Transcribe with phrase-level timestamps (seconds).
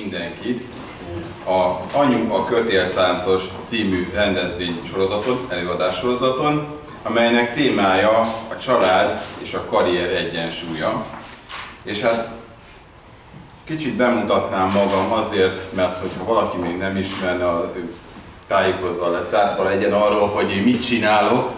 [0.00, 0.62] mindenkit
[1.44, 6.66] az Anyu a kötélcáncos című rendezvény sorozaton, előadás sorozaton,
[7.02, 11.04] amelynek témája a család és a karrier egyensúlya.
[11.82, 12.28] És hát
[13.64, 17.72] kicsit bemutatnám magam azért, mert hogyha valaki még nem ismerne, a,
[18.46, 21.50] tájékozva lett, tehát legyen arról, hogy én mit csinálok.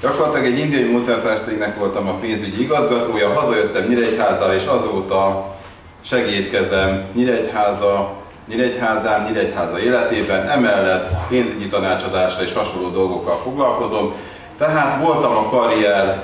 [0.00, 5.51] Gyakorlatilag egy indiai multinacionális cégnek voltam a pénzügyi igazgatója, hazajöttem Nyíregyházára, és azóta
[6.06, 8.12] segítkezem Nyíregyháza,
[8.48, 14.14] Nyíregyházán, Nyíregyháza életében, emellett pénzügyi tanácsadásra és hasonló dolgokkal foglalkozom.
[14.58, 16.22] Tehát voltam a karrier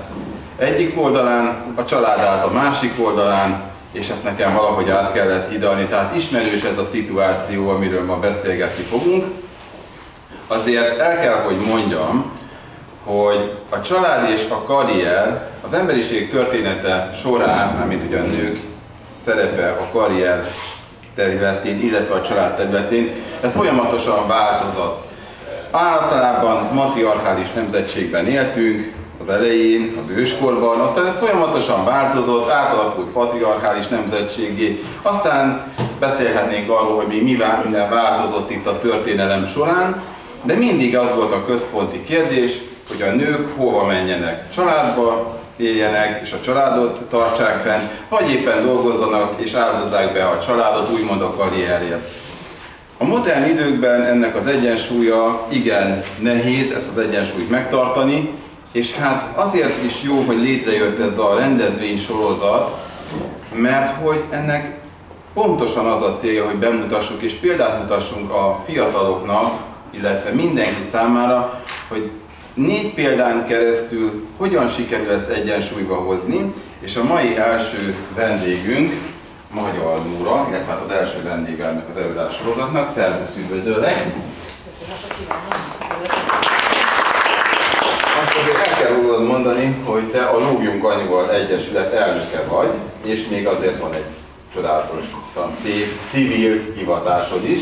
[0.56, 5.84] egyik oldalán, a család állt a másik oldalán, és ezt nekem valahogy át kellett hidalni.
[5.84, 9.24] Tehát ismerős ez a szituáció, amiről ma beszélgetni fogunk.
[10.46, 12.32] Azért el kell, hogy mondjam,
[13.04, 18.67] hogy a család és a karrier az emberiség története során, mármint ugye a nők
[19.24, 20.44] szerepe a karrier
[21.14, 25.06] területén, illetve a család területén, ez folyamatosan változott.
[25.70, 34.82] Általában matriarchális nemzetségben éltünk, az elején, az őskorban, aztán ez folyamatosan változott, átalakult patriarchális nemzetségé,
[35.02, 40.02] aztán beszélhetnénk arról, hogy mi minden változott itt a történelem során,
[40.42, 46.32] de mindig az volt a központi kérdés, hogy a nők hova menjenek, családba éljenek, és
[46.32, 52.08] a családot tartsák fenn, vagy éppen dolgozzanak és áldozzák be a családot, úgymond a karrierért.
[52.98, 58.30] A modern időkben ennek az egyensúlya igen nehéz, ezt az egyensúlyt megtartani,
[58.72, 62.80] és hát azért is jó, hogy létrejött ez a rendezvény sorozat,
[63.54, 64.76] mert hogy ennek
[65.34, 69.52] pontosan az a célja, hogy bemutassuk és példát mutassunk a fiataloknak,
[69.90, 72.10] illetve mindenki számára, hogy
[72.58, 78.92] négy példán keresztül hogyan sikerül ezt egyensúlyba hozni, és a mai első vendégünk,
[79.50, 84.14] Magyar Nóra, illetve hát az első vendége ennek az előadás sorozatnak, szervusz üdvözöllek!
[88.20, 92.70] Azt azért el kell rólad mondani, hogy te a Lógjunk Anyuval Egyesület elnöke vagy,
[93.02, 94.04] és még azért van egy
[94.54, 95.04] csodálatos,
[95.62, 97.60] szép civil hivatásod is.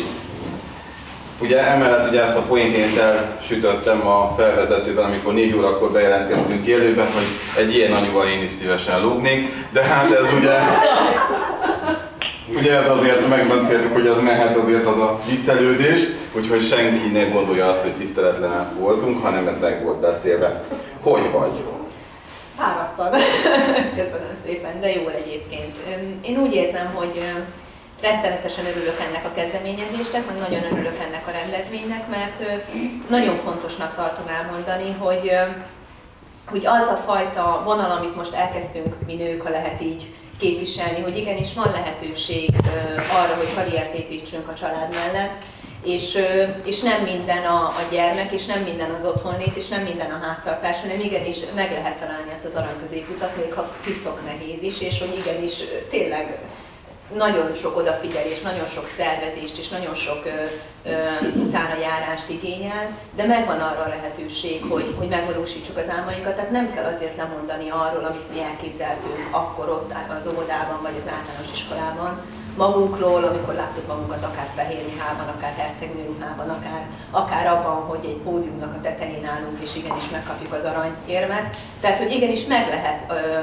[1.40, 7.06] Ugye emellett ugye ezt a poént én elsütöttem a felvezetőben, amikor négy órakor bejelentkeztünk élőben,
[7.06, 7.24] hogy
[7.64, 10.58] egy ilyen anyuval én is szívesen lógnék, de hát ez ugye
[12.54, 16.00] Ugye ez azért megbeszéltük, hogy az mehet azért az a viccelődés,
[16.36, 20.62] úgyhogy senki ne gondolja azt, hogy tiszteletlen voltunk, hanem ez meg volt beszélve.
[21.02, 21.50] Hogy vagy?
[22.58, 23.14] Fáradtad.
[24.00, 25.74] Köszönöm szépen, de jól egyébként.
[26.22, 27.22] Én úgy érzem, hogy
[28.00, 32.66] rettenetesen örülök ennek a kezdeményezésnek, meg nagyon örülök ennek a rendezvénynek, mert
[33.08, 35.30] nagyon fontosnak tartom elmondani, hogy,
[36.44, 41.16] hogy az a fajta vonal, amit most elkezdtünk mi nők, ha lehet így képviselni, hogy
[41.16, 42.50] igenis van lehetőség
[42.96, 45.44] arra, hogy karriert építsünk a család mellett,
[45.82, 46.18] és,
[46.64, 50.26] és nem minden a, a gyermek, és nem minden az otthonlét, és nem minden a
[50.26, 54.80] háztartás, hanem igenis meg lehet találni ezt az arany középutat, még ha piszok nehéz is,
[54.80, 55.54] és hogy igenis
[55.90, 56.38] tényleg
[57.14, 60.30] nagyon sok odafigyelés, nagyon sok szervezést és nagyon sok ö,
[60.90, 60.94] ö,
[61.34, 66.74] utána járást igényel, de megvan arra a lehetőség, hogy, hogy megvalósítsuk az álmainkat, tehát nem
[66.74, 72.20] kell azért lemondani arról, amit mi elképzeltünk akkor ott az óvodában vagy az általános iskolában,
[72.56, 78.20] magunkról, amikor láttuk magunkat akár fehér ruhában, akár hercegnő ruhában, akár, akár abban, hogy egy
[78.24, 81.56] pódiumnak a tetején állunk, és igenis megkapjuk az aranyérmet.
[81.80, 83.40] Tehát, hogy igenis meg lehet ö,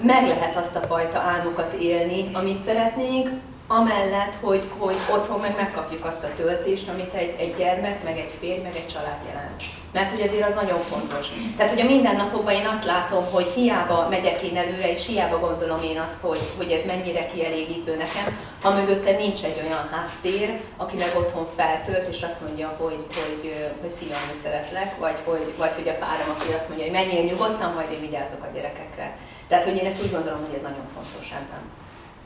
[0.00, 3.30] meg lehet azt a fajta álmokat élni, amit szeretnénk,
[3.68, 8.34] amellett, hogy, hogy otthon meg megkapjuk azt a töltést, amit egy, egy gyermek, meg egy
[8.40, 9.62] férj, meg egy család jelent.
[9.92, 11.26] Mert hogy ezért az nagyon fontos.
[11.56, 15.82] Tehát, hogy a mindennapokban én azt látom, hogy hiába megyek én előre, és hiába gondolom
[15.82, 20.96] én azt, hogy, hogy ez mennyire kielégítő nekem, ha mögötte nincs egy olyan háttér, aki
[20.96, 25.88] meg otthon feltölt, és azt mondja, hogy, hogy, hogy szia, szeretlek, vagy hogy, vagy hogy
[25.88, 29.16] a párom, aki azt mondja, hogy menjél nyugodtan, majd én vigyázok a gyerekekre.
[29.48, 31.60] Tehát, hogy én ezt úgy gondolom, hogy ez nagyon fontos ebben.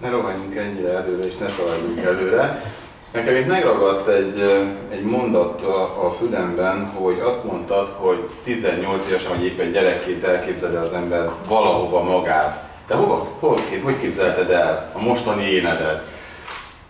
[0.00, 2.62] Ne rohanjunk ennyire előre, és ne szaladjunk előre.
[3.12, 4.41] Nekem itt megragadt egy,
[4.91, 10.76] egy mondat a, a fülemben, hogy azt mondtad, hogy 18 évesen, vagy éppen gyerekként elképzeli
[10.76, 12.70] az ember valahova magát.
[12.87, 16.11] De hova, hol, hogy képzelted el a mostani énedet?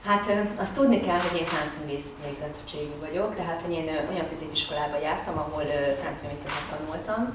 [0.07, 5.39] Hát azt tudni kell, hogy én táncművész végzettségű vagyok, tehát hogy én olyan középiskolába jártam,
[5.39, 5.63] ahol
[6.03, 7.31] táncművészetet tanultam,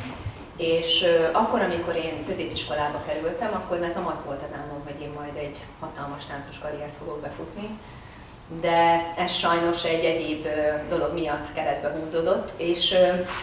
[0.58, 5.36] és akkor, amikor én középiskolába kerültem, akkor nekem az volt az álmom, hogy én majd
[5.36, 7.70] egy hatalmas táncos karriert fogok befutni.
[8.62, 10.48] De ez sajnos egy egyéb
[10.90, 12.96] dolog miatt keresztbe húzódott, és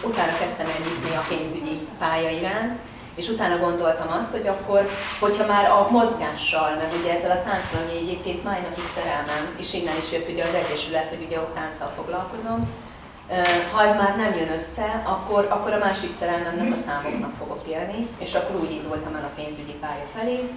[0.03, 2.77] utána kezdtem el nyitni a pénzügyi pálya iránt,
[3.15, 4.89] És utána gondoltam azt, hogy akkor,
[5.19, 9.73] hogyha már a mozgással, meg ugye ezzel a tánccal, ami egyébként mai napig szerelmem, és
[9.73, 12.69] innen is jött ugye az Egyesület, hogy ugye ott tánccal foglalkozom,
[13.73, 18.07] ha ez már nem jön össze, akkor, akkor a másik szerelmemnek a számoknak fogok élni,
[18.17, 20.49] és akkor úgy indultam el a pénzügyi pálya felé.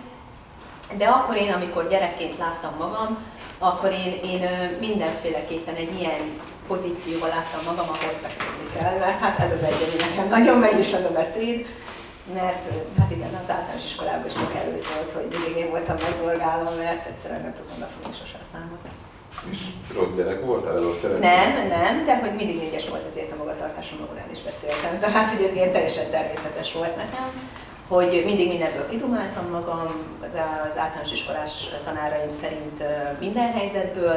[0.96, 3.18] De akkor én, amikor gyerekként láttam magam,
[3.58, 4.48] akkor én, én
[4.80, 10.28] mindenféleképpen egy ilyen pozícióval láttam magam, ahol beszélni kell, mert hát ez az egy, nekem
[10.28, 11.68] nagyon megy is az a beszéd,
[12.34, 12.64] mert
[12.98, 17.40] hát igen, az általános iskolában is csak előszólt, hogy mindig én voltam megdorgálva, mert egyszerűen
[17.40, 18.97] nem tudtam befogni sosem a számot.
[19.50, 19.58] És
[19.94, 21.18] rossz gyerek voltál, rossz szerető?
[21.18, 25.00] Nem, nem, de hogy mindig négyes volt azért a magatartásom, órán is beszéltem.
[25.00, 27.30] Tehát, hogy ez ilyen teljesen természetes volt nekem
[27.88, 29.88] hogy mindig mindenből kidumáltam magam,
[30.20, 30.34] az,
[30.76, 31.52] általános iskolás
[31.84, 32.82] tanáraim szerint
[33.18, 34.16] minden helyzetből,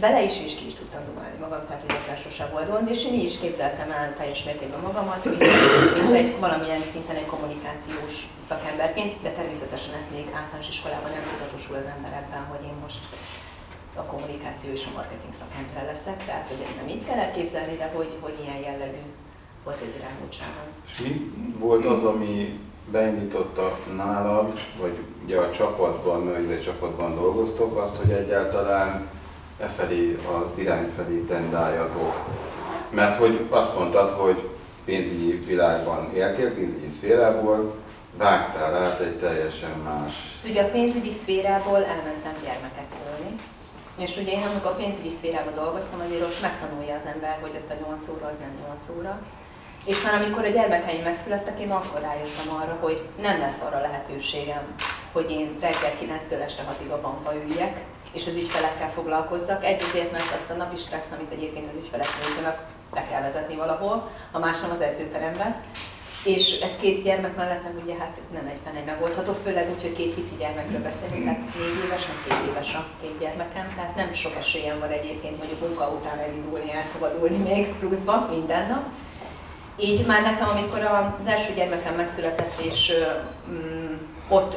[0.00, 3.14] bele is és ki is tudtam dumálni magam, tehát hogy ezzel volt gond, és én
[3.14, 5.38] így is képzeltem el teljes mértékben magamat, mint,
[5.96, 8.16] mint egy valamilyen szinten egy kommunikációs
[8.48, 13.02] szakemberként, de természetesen ezt még általános iskolában nem tudatosul az ember ebben, hogy én most
[13.94, 17.90] a kommunikáció és a marketing szakember leszek, tehát hogy ezt nem így kell elképzelni, de
[17.94, 19.02] hogy, hogy ilyen jellegű
[19.64, 20.68] volt ez irányultságom.
[20.90, 22.58] És mi volt az, ami
[22.90, 29.08] beindította nálam, vagy ugye a csapatban, egy csapatban dolgoztok, azt, hogy egyáltalán
[29.60, 30.18] e felé,
[30.50, 32.14] az irány felé tendáljatok.
[32.90, 34.48] Mert hogy azt mondtad, hogy
[34.84, 37.74] pénzügyi világban éltél, pénzügyi szférából,
[38.16, 40.12] vágtál át egy teljesen más...
[40.44, 43.07] Ugye a pénzügyi szférából elmentem gyermeket szülni,
[43.98, 47.70] és ugye én amikor a pénzügyi szférában dolgoztam, azért ott megtanulja az ember, hogy ott
[47.70, 49.20] a 8 óra az nem 8 óra,
[49.84, 54.74] és már amikor a gyermekeim megszülettek, én akkor rájöttem arra, hogy nem lesz arra lehetőségem,
[55.12, 57.80] hogy én reggel 9-től este 6-ig a bankba üljek,
[58.12, 59.64] és az ügyfelekkel foglalkozzak.
[59.64, 63.56] Egy azért, mert azt a napi stresszt, amit egyébként az ügyfelek nyújtanak, be kell vezetni
[63.56, 65.56] valahol, ha más nem az edzőteremben.
[66.24, 69.92] És ez két gyermek mellett meg ugye hát nem egyben egy megoldható, főleg úgy, hogy
[69.92, 74.12] két pici gyermekről beszélünk, tehát négy éves, nem két éves a két gyermekem, tehát nem
[74.12, 78.84] sok esélyem van egyébként mondjuk munka után elindulni, elszabadulni még pluszba minden nap.
[79.80, 80.80] Így már nekem, amikor
[81.20, 82.92] az első gyermekem megszületett, és
[83.50, 83.94] mm,
[84.28, 84.56] ott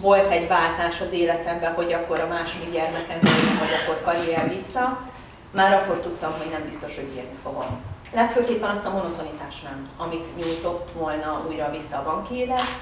[0.00, 3.18] volt egy váltás az életemben, hogy akkor a második gyermekem
[3.58, 5.09] vagy akkor karrier vissza,
[5.50, 7.80] már akkor tudtam, hogy nem biztos, hogy bírni fogom.
[8.12, 12.78] Legfőképpen azt a monotonitást nem, amit nyújtott volna újra vissza a banki élet.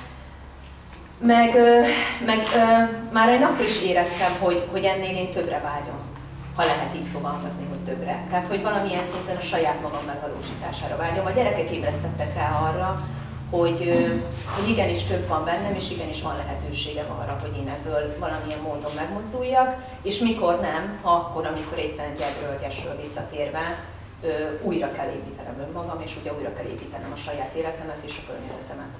[1.18, 1.54] Meg,
[2.26, 2.46] meg
[3.12, 6.08] már egy nap is éreztem, hogy, hogy ennél én többre vágyom
[6.58, 8.24] ha lehet így fogalmazni, hogy többre.
[8.30, 11.26] Tehát, hogy valamilyen szinten a saját magam megvalósítására vágyom.
[11.26, 13.02] A gyerekek ébresztettek rá arra,
[13.50, 14.08] hogy,
[14.56, 18.92] hogy igenis több van bennem, és igenis van lehetőségem arra, hogy én ebből valamilyen módon
[18.94, 23.84] megmozduljak, és mikor nem, ha akkor, amikor éppen gyerről, gyesről visszatérve,
[24.62, 28.92] újra kell építenem önmagam, és ugye újra kell építenem a saját életemet és a környezetemet.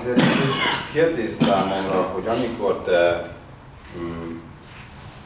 [0.00, 0.22] Azért
[0.92, 3.30] kérdés számomra, hogy amikor te
[3.98, 4.38] mm,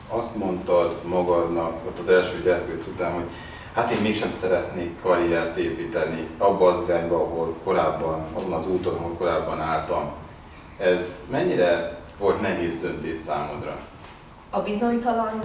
[0.08, 3.28] azt mondtad magadnak ott az első gyerkőc után, hogy
[3.74, 9.14] hát én mégsem szeretnék karriert építeni abba az irányba, ahol korábban, azon az úton, ahol
[9.18, 10.12] korábban álltam.
[10.78, 13.76] Ez mennyire volt nehéz döntés számodra?
[14.50, 15.42] A bizonytalan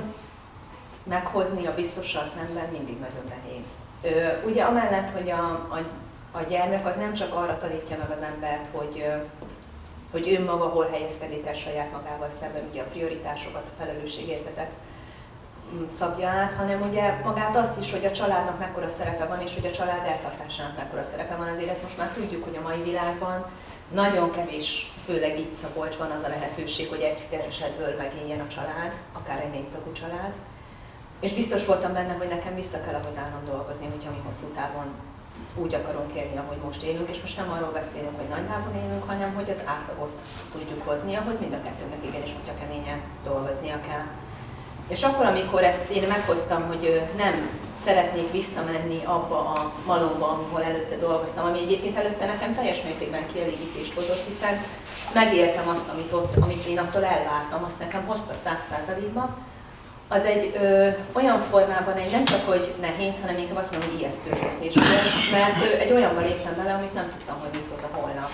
[1.04, 3.66] meghozni a biztossal szemben mindig nagyon nehéz.
[4.02, 5.80] Ö, ugye amellett, hogy a, a,
[6.32, 9.06] a gyermek az nem csak arra tanítja meg az embert, hogy
[10.12, 14.72] hogy ő maga hol helyezkedik el saját magával szemben, ugye a prioritásokat, a felelősségérzetet
[15.98, 19.66] szabja át, hanem ugye magát azt is, hogy a családnak mekkora szerepe van, és hogy
[19.66, 21.48] a család eltartásának mekkora szerepe van.
[21.48, 23.46] Azért ezt most már tudjuk, hogy a mai világban
[23.94, 29.40] nagyon kevés, főleg itt Szabolcsban az a lehetőség, hogy egy keresetből megéljen a család, akár
[29.40, 30.34] egy négy tagú család.
[31.20, 34.88] És biztos voltam benne, hogy nekem vissza kell ahhoz állnom dolgozni, hogyha mi hosszú távon
[35.56, 39.04] úgy akarunk élni, ahogy most élünk, és most nem arról beszélünk, hogy nagy lábon élünk,
[39.08, 44.06] hanem hogy az átlagot tudjuk hozni, ahhoz mind a kettőnek igenis, hogyha keményen dolgoznia kell.
[44.88, 47.50] És akkor, amikor ezt én meghoztam, hogy nem
[47.86, 53.94] szeretnék visszamenni abba a malomba, ahol előtte dolgoztam, ami egyébként előtte nekem teljes mértékben kielégítést
[53.94, 54.64] hozott, hiszen
[55.14, 59.38] megéltem azt, amit ott, amit én attól elvártam, azt nekem hozta száz százalékba,
[60.08, 64.00] az egy ö, olyan formában egy nem csak, hogy nehéz, hanem inkább azt mondom, hogy
[64.00, 64.76] ijesztő és
[65.32, 68.30] mert ö, egy olyanban léptem bele, amit nem tudtam, hogy mit hoz a holnap.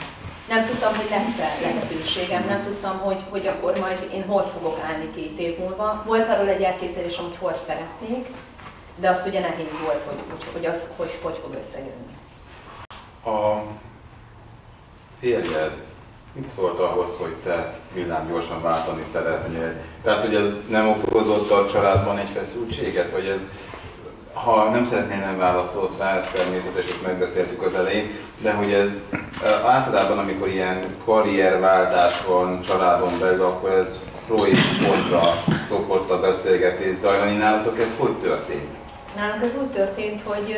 [0.48, 5.12] Nem tudtam, hogy lesz-e lehetőségem, nem tudtam, hogy, hogy akkor majd én hol fogok állni
[5.16, 6.04] két év múlva.
[6.06, 8.28] Volt arról egy elképzelésem, hogy hol szeretnék,
[8.96, 12.16] de azt ugye nehéz volt, hogy, hogy, hogy az hogy, hogy fog összejönni.
[13.26, 13.64] A
[15.20, 15.90] férjed
[16.34, 17.80] Mit szólt ahhoz, hogy te
[18.30, 19.82] gyorsan váltani szeretnél?
[20.04, 23.48] Tehát, hogy ez nem okozott a családban egy feszültséget, vagy ez
[24.34, 28.10] ha nem szeretnél, nem válaszolsz rá, ez természetes, ezt megbeszéltük az elején,
[28.42, 29.02] de hogy ez
[29.66, 35.22] általában, amikor ilyen karrierváltás van családon belül, akkor ez pro és kontra
[35.70, 37.38] szokott a beszélgetés zajlani.
[37.38, 38.76] Nálatok ez hogy történt?
[39.16, 40.58] Nálunk ez úgy történt, hogy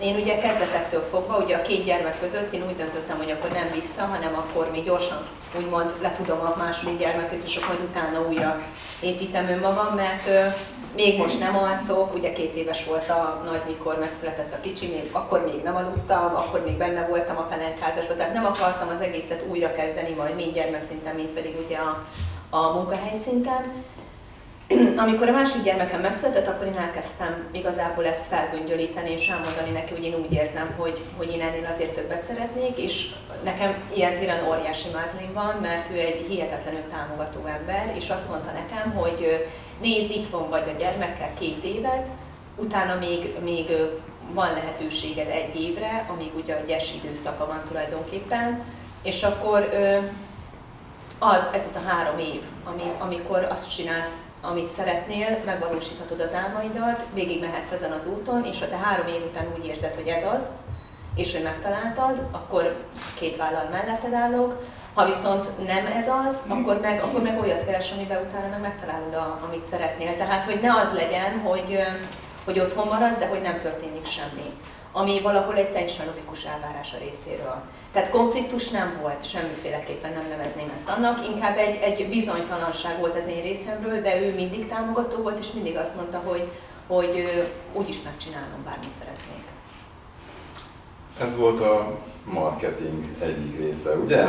[0.00, 3.70] én ugye kezdetektől fogva, ugye a két gyermek között én úgy döntöttem, hogy akkor nem
[3.72, 5.26] vissza, hanem akkor még gyorsan
[5.56, 8.60] úgymond letudom a második gyermeket, és akkor utána újra
[9.00, 10.54] építem önmagam, mert
[10.94, 15.08] még most nem alszok, ugye két éves volt a nagy, mikor megszületett a kicsi, még,
[15.12, 19.44] akkor még nem aludtam, akkor még benne voltam a pelenkházasban, tehát nem akartam az egészet
[19.48, 22.04] újra kezdeni, majd mind gyermekszinten, mind pedig ugye a,
[22.50, 23.84] a munkahely szinten.
[25.04, 30.04] amikor a másik gyermekem megszületett, akkor én elkezdtem igazából ezt felgöngyölíteni és elmondani neki, hogy
[30.04, 33.10] én úgy érzem, hogy, hogy én ennél azért többet szeretnék, és
[33.44, 38.50] nekem ilyen téren óriási mázlim van, mert ő egy hihetetlenül támogató ember, és azt mondta
[38.50, 39.48] nekem, hogy
[39.80, 42.06] nézd, van vagy a gyermekkel két évet,
[42.56, 43.66] utána még, még
[44.32, 48.64] van lehetőséged egy évre, amíg ugye a gyes időszaka van tulajdonképpen,
[49.02, 49.68] és akkor
[51.18, 57.04] az, ez az a három év, ami, amikor azt csinálsz, amit szeretnél, megvalósíthatod az álmaidat,
[57.14, 60.24] végig mehetsz ezen az úton, és ha te három év után úgy érzed, hogy ez
[60.34, 60.42] az,
[61.14, 62.76] és hogy megtaláltad, akkor
[63.18, 64.62] két vállal melletted állok,
[64.94, 69.14] ha viszont nem ez az, akkor meg, akkor meg olyat keres, amiben utána meg megtalálod,
[69.14, 70.16] a, amit szeretnél.
[70.16, 71.82] Tehát, hogy ne az legyen, hogy,
[72.44, 74.50] hogy otthon maradsz, de hogy nem történik semmi.
[74.92, 77.62] Ami valahol egy teljesen logikus elvárás a részéről.
[77.98, 83.30] Tehát konfliktus nem volt, semmiféleképpen nem nevezném ezt annak, inkább egy, egy bizonytalanság volt az
[83.30, 86.48] én részemről, de ő mindig támogató volt, és mindig azt mondta, hogy,
[86.86, 89.44] hogy úgy is megcsinálom, bármit szeretnék.
[91.20, 94.24] Ez volt a marketing egyik része, ugye?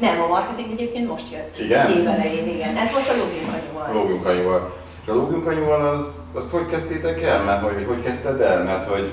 [0.00, 1.58] Nem, a marketing egyébként most jött.
[1.58, 1.90] Igen?
[1.90, 2.76] Évelején, igen.
[2.76, 3.92] Ez volt a lóginkanyúval.
[3.92, 4.74] Lóginkanyúval.
[5.02, 7.42] És a lóginkanyúval az, azt hogy kezdtétek el?
[7.42, 8.62] Mert hogy, hogy kezdted el?
[8.62, 9.12] Mert hogy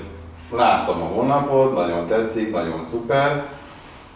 [0.52, 3.58] láttam a honlapot, nagyon tetszik, nagyon szuper,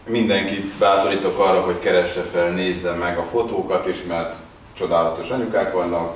[0.06, 4.34] mindenkit bátorítok arra, hogy keresse fel, nézze meg a fotókat is, mert
[4.72, 6.14] csodálatos anyukák vannak,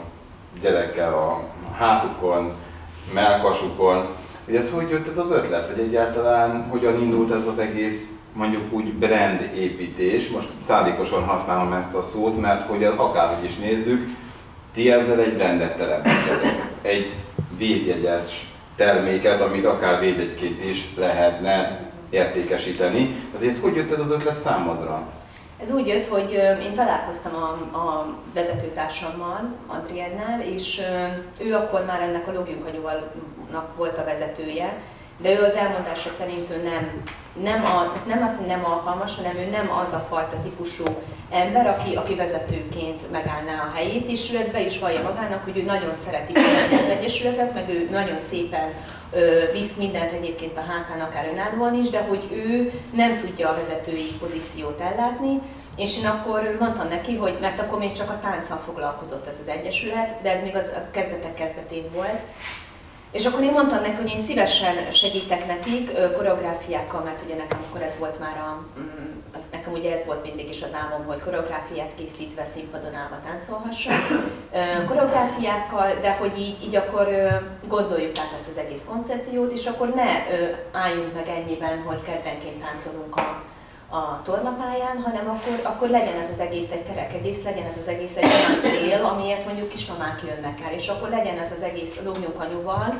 [0.60, 1.44] gyerekkel a
[1.78, 2.52] hátukon,
[3.12, 4.06] melkasukon.
[4.44, 8.72] Hogy ez hogy jött ez az ötlet, hogy egyáltalán hogyan indult ez az egész mondjuk
[8.72, 14.08] úgy brand építés, most szándékosan használom ezt a szót, mert hogy akárhogy is nézzük,
[14.74, 17.14] ti ezzel egy brandet teremtettek, egy
[17.56, 23.28] védjegyes terméket, amit akár védegyként is lehetne értékesíteni.
[23.32, 25.02] Tehát ez hogy jött ez az ötlet számodra?
[25.62, 30.80] Ez úgy jött, hogy én találkoztam a, a vezetőtársammal, Adriennel, és
[31.40, 32.64] ő akkor már ennek a Logjunk
[33.76, 34.78] volt a vezetője,
[35.22, 37.02] de ő az elmondása szerint ő nem,
[37.42, 40.84] nem, a, nem az, hogy nem alkalmas, hanem ő nem az a fajta típusú
[41.30, 45.58] ember, aki, aki vezetőként megállná a helyét, és ő ezt be is vallja magának, hogy
[45.58, 46.32] ő nagyon szereti
[46.72, 48.68] az Egyesületet, meg ő nagyon szépen
[49.52, 54.10] visz mindent egyébként a hátán, akár önállóan is, de hogy ő nem tudja a vezetői
[54.20, 55.40] pozíciót ellátni,
[55.76, 59.48] és én akkor mondtam neki, hogy mert akkor még csak a tánccal foglalkozott ez az
[59.48, 62.20] egyesület, de ez még az a kezdetek kezdetén volt,
[63.10, 67.82] és akkor én mondtam neki, hogy én szívesen segítek nekik koreográfiákkal, mert ugye nekem akkor
[67.82, 71.20] ez volt már a, mm, az, nekem ugye ez volt mindig is az álmom, hogy
[71.20, 74.02] koreográfiát készítve színpadon állva táncolhassak.
[74.86, 77.08] Koreográfiákkal, de hogy így, így akkor
[77.68, 80.10] gondoljuk át ezt az egész koncepciót, és akkor ne
[80.72, 83.42] álljunk meg ennyiben, hogy kedvenként táncolunk a,
[83.90, 88.16] a tornapályán, hanem akkor, akkor legyen ez az egész egy egész, legyen ez az egész
[88.16, 92.94] egy olyan cél, amiért mondjuk kismamák jönnek el, és akkor legyen ez az egész lónyúkanyúval,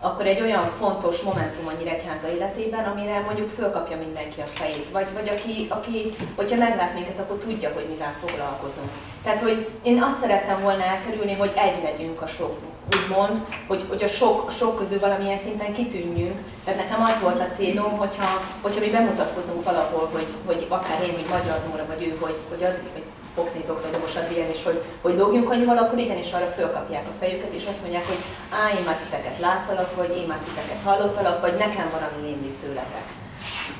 [0.00, 4.90] akkor egy olyan fontos momentum a Nyíregyháza életében, amire mondjuk fölkapja mindenki a fejét.
[4.92, 8.90] Vagy, vagy aki, aki, hogyha meglát minket, akkor tudja, hogy mivel foglalkozunk.
[9.22, 12.58] Tehát, hogy én azt szerettem volna elkerülni, hogy egy legyünk a sok,
[12.94, 16.38] úgymond, hogy, hogy a sok, sok közül valamilyen szinten kitűnjünk.
[16.64, 21.14] Tehát nekem az volt a célom, hogyha, hogyha mi bemutatkozunk valahol, hogy, hogy akár én,
[21.16, 22.62] mint Magyar Nóra, vagy ő, hogy, hogy,
[22.92, 23.02] hogy
[23.34, 27.52] Poknétok vagy Dobos Adrien is, hogy, hogy dogjunk annyival, akkor igenis arra fölkapják a fejüket,
[27.52, 31.52] és azt mondják, hogy á, én már titeket láttalak, vagy én már titeket hallottalak, vagy
[31.52, 33.06] nekem van, ami mindig tőletek.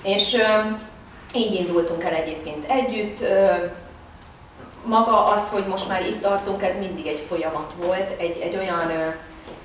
[0.02, 0.36] És
[1.34, 3.24] így indultunk el egyébként együtt.
[4.86, 9.14] Maga az, hogy most már itt tartunk, ez mindig egy folyamat volt, egy, egy olyan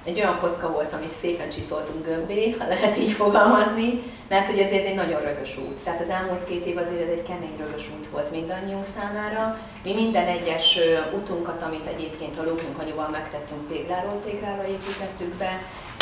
[0.03, 4.71] egy olyan kocka volt, amit szépen csiszoltunk gömbé, ha lehet így fogalmazni, mert hogy ez
[4.71, 5.83] egy nagyon rögös út.
[5.83, 9.57] Tehát az elmúlt két év azért ez egy kemény rögös út volt mindannyiunk számára.
[9.83, 10.79] Mi minden egyes
[11.13, 15.61] utunkat, amit egyébként a lókunk anyuval megtettünk tégláról téglára építettük be,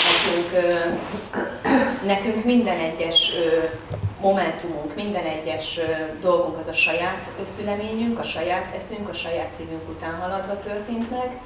[0.09, 0.51] nekünk,
[2.05, 3.31] nekünk minden egyes
[4.21, 5.79] momentumunk, minden egyes
[6.21, 11.37] dolgunk az a saját szüleményünk, a saját eszünk, a saját szívünk után haladva történt meg,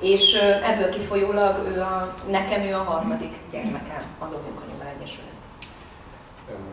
[0.00, 5.26] És ebből kifolyólag ő a, nekem ő a harmadik gyermekem a Lovunk Anyuval Egyesület.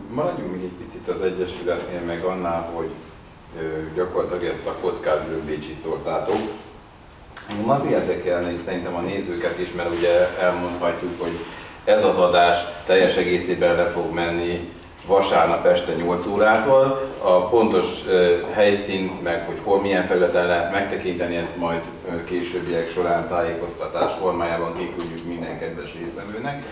[0.10, 2.90] Maradjunk még egy picit az Egyesületnél, meg annál, hogy
[3.96, 6.38] gyakorlatilag ezt a kockádról bécsiszoltátok.
[7.50, 11.38] Engem az érdekelne, és szerintem a nézőket is, mert ugye elmondhatjuk, hogy
[11.84, 14.74] ez az adás teljes egészében le fog menni
[15.08, 17.10] vasárnap este 8 órától.
[17.22, 17.88] A pontos
[18.54, 21.82] helyszínt, meg hogy hol, milyen felületen lehet megtekinteni, ezt majd
[22.26, 26.64] későbbiek során tájékoztatás formájában kiküldjük minden kedves részlemőnek.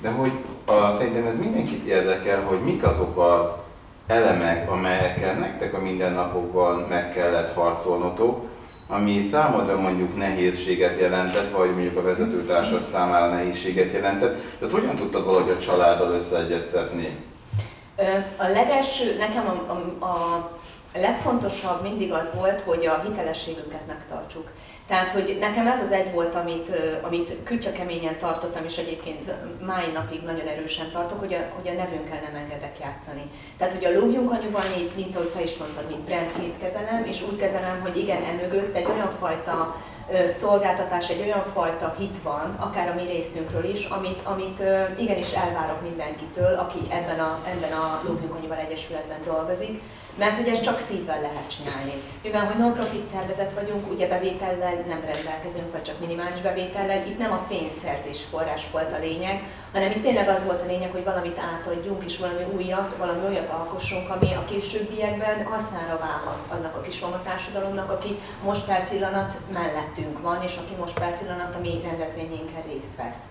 [0.00, 0.32] De hogy
[0.64, 3.46] a, szerintem ez mindenkit érdekel, hogy mik azok az
[4.06, 8.47] elemek, amelyekkel nektek a mindennapokban meg kellett harcolnotok,
[8.88, 15.24] ami számodra mondjuk nehézséget jelentett, vagy mondjuk a vezetőtársad számára nehézséget jelentett, ezt hogyan tudtad
[15.24, 17.24] valahogy a családdal összeegyeztetni?
[18.36, 19.72] A legelső, nekem a,
[20.04, 24.50] a, a legfontosabb mindig az volt, hogy a hitelességünket megtartsuk.
[24.88, 26.68] Tehát, hogy nekem ez az egy volt, amit,
[27.02, 29.32] amit kütya keményen tartottam, és egyébként
[29.66, 33.30] máj napig nagyon erősen tartok, hogy a, hogy a nevünkkel nem engedek játszani.
[33.58, 34.62] Tehát, hogy a lógjunk anyuban,
[34.96, 38.86] mint ahogy te is mondtad, mint brandként kezelem, és úgy kezelem, hogy igen, emögött egy
[38.94, 39.76] olyan fajta
[40.40, 44.62] szolgáltatás, egy olyan fajta hit van, akár a mi részünkről is, amit, amit
[44.98, 49.82] igenis elvárok mindenkitől, aki ebben a, ebben a Lógjunk Annyival Egyesületben dolgozik,
[50.18, 51.92] mert hogy ezt csak szívvel lehet csinálni.
[52.22, 57.32] Mivel, hogy non-profit szervezet vagyunk, ugye bevétellel nem rendelkezünk, vagy csak minimális bevétellel, itt nem
[57.32, 61.38] a pénzszerzés forrás volt a lényeg, hanem itt tényleg az volt a lényeg, hogy valamit
[61.52, 66.98] átadjunk, és valami újat, valami olyat alkossunk, ami a későbbiekben hasznára válhat annak a kis
[67.24, 72.62] társadalomnak, aki most per pillanat mellettünk van, és aki most per pillanat a mi rendezvényénken
[72.72, 73.22] részt vesz.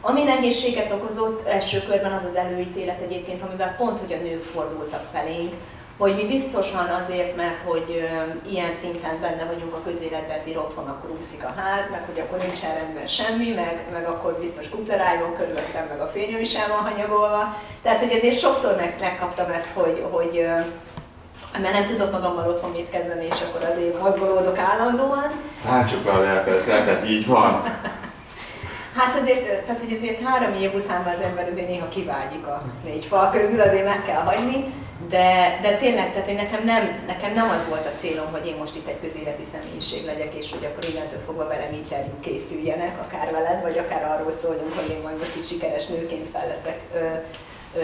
[0.00, 5.04] Ami nehézséget okozott első körben az az előítélet egyébként, amivel pont, hogy a nők fordultak
[5.12, 5.52] felénk,
[5.96, 8.08] hogy mi biztosan azért, mert hogy
[8.48, 12.38] ilyen szinten benne vagyunk a közéletben, ezért otthon akkor úszik a ház, meg hogy akkor
[12.38, 16.90] nincs rendben semmi, meg, meg akkor biztos kuplerájban körülöttem, meg a fényem is el van
[16.90, 17.56] hanyagolva.
[17.82, 20.46] Tehát, hogy ezért sokszor meg, megkaptam ezt, hogy, hogy
[21.62, 25.30] mert nem tudok magammal otthon mit kezdeni, és akkor azért mozgolódok állandóan.
[25.66, 27.62] Hát csak a lelket, lelket így van.
[28.96, 33.04] Hát azért, tehát hogy azért három év után az ember azért néha kivágyik a négy
[33.04, 34.64] fal közül, azért meg kell hagyni.
[35.08, 38.56] De, de tényleg, tehát hogy nekem nem, nekem nem az volt a célom, hogy én
[38.56, 43.30] most itt egy közéleti személyiség legyek, és hogy akkor innentől fogva velem interjú készüljenek, akár
[43.30, 46.98] veled, vagy akár arról szóljunk, hogy én majd most itt sikeres nőként fel leszek ö,
[47.78, 47.82] ö,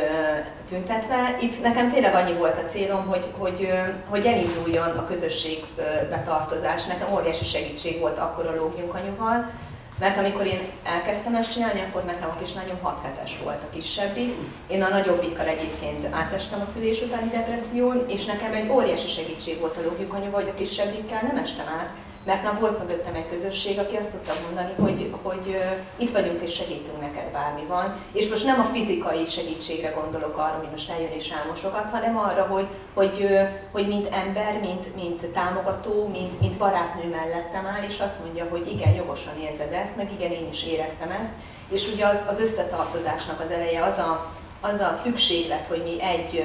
[0.69, 1.39] tüntetve.
[1.41, 3.73] Itt nekem tényleg annyi volt a célom, hogy, hogy,
[4.09, 5.65] hogy elinduljon a közösség
[6.11, 6.87] betartozás.
[6.87, 9.51] Nekem óriási segítség volt akkor a Lógjunk anyuval,
[9.99, 14.35] mert amikor én elkezdtem ezt csinálni, akkor nekem a kislányom 6 hetes volt a kisebbik.
[14.67, 19.77] Én a nagyobbikkal egyébként átestem a szülés utáni depresszión, és nekem egy óriási segítség volt
[19.77, 21.91] a logika anya, hogy a kisebbikkel nem estem át,
[22.25, 25.63] mert már volt mögöttem egy közösség, aki azt tudta mondani, hogy, hogy
[25.97, 27.97] itt vagyunk és segítünk neked bármi van.
[28.13, 32.43] És most nem a fizikai segítségre gondolok arra, hogy most eljön és álmosokat, hanem arra,
[32.43, 33.29] hogy, hogy,
[33.73, 38.73] hogy mint ember, mint, mint támogató, mint, mint barátnő mellettem áll, és azt mondja, hogy
[38.73, 41.31] igen, jogosan érzed ezt, meg igen, én is éreztem ezt.
[41.69, 44.31] És ugye az, az összetartozásnak az eleje az a,
[44.61, 46.45] az a szükséglet, hogy mi egy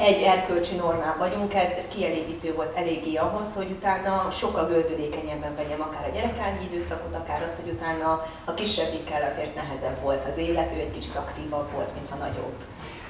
[0.00, 5.80] egy erkölcsi normán vagyunk, ez, ez kielégítő volt eléggé ahhoz, hogy utána sokkal gördülékenyebben vegyem
[5.80, 10.76] akár a gyerekágyi időszakot, akár azt, hogy utána a kisebbikkel azért nehezebb volt az élet,
[10.76, 12.56] ő egy kicsit aktívabb volt, mintha nagyobb.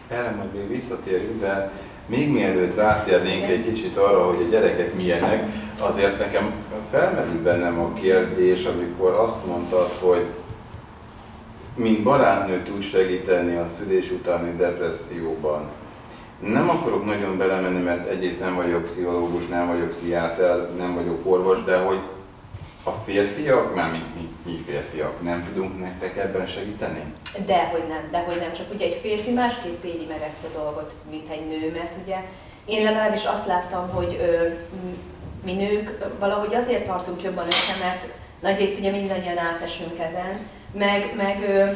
[0.08, 1.70] Erre majd még visszatérünk, de
[2.06, 5.44] még mielőtt rátérnénk egy kicsit arra, hogy a gyerekek milyenek,
[5.78, 6.52] azért nekem
[6.90, 10.26] felmerül bennem a kérdés, amikor azt mondtad, hogy
[11.74, 15.68] mint barátnő tud segíteni a szülés utáni depresszióban.
[16.40, 21.64] Nem akarok nagyon belemenni, mert egyrészt nem vagyok pszichológus, nem vagyok pszichiáter, nem vagyok orvos,
[21.64, 21.98] de hogy
[22.82, 27.12] a férfiak, már mi, mi, mi férfiak, nem tudunk nektek ebben segíteni?
[27.46, 28.52] Dehogy nem, dehogy nem.
[28.52, 32.16] Csak ugye egy férfi másképp éli meg ezt a dolgot, mint egy nő, mert ugye
[32.64, 34.48] én legalábbis azt láttam, hogy ö,
[35.44, 38.06] mi nők valahogy azért tartunk jobban össze, mert
[38.40, 40.38] nagyrészt ugye mindannyian átesünk ezen,
[40.72, 41.70] meg, meg ö,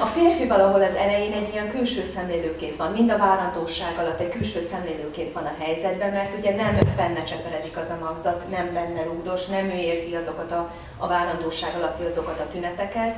[0.00, 4.28] a férfi valahol az elején egy ilyen külső szemlélőként van, mind a várandóság alatt egy
[4.28, 9.02] külső szemlélőként van a helyzetben, mert ugye nem benne cseperedik az a magzat, nem benne
[9.02, 13.14] rúgdos, nem ő érzi azokat a, a várandóság alatti azokat a tüneteket,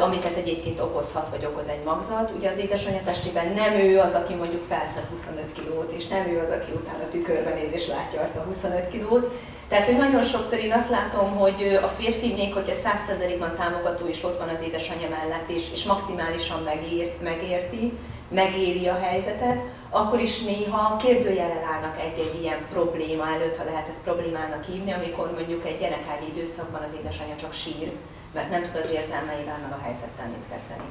[0.00, 2.32] amiket egyébként okozhat, vagy okoz egy magzat.
[2.36, 6.38] Ugye az édesanyja testében nem ő az, aki mondjuk felszed 25 kilót, és nem ő
[6.38, 9.32] az, aki utána tükörben néz és látja azt a 25 kilót,
[9.72, 14.24] tehát, hogy nagyon sokszor én azt látom, hogy a férfi még, hogyha 100%-ban támogató és
[14.24, 17.92] ott van az édesanyja mellett, és, és maximálisan megér, megérti,
[18.28, 24.02] megéri a helyzetet, akkor is néha kérdőjellel állnak egy-egy ilyen probléma előtt, ha lehet ezt
[24.02, 27.92] problémának hívni, amikor mondjuk egy gyerekágyi időszakban az édesanyja csak sír,
[28.34, 30.88] mert nem tud az érzelmeivel meg a helyzettel mit kezdeni.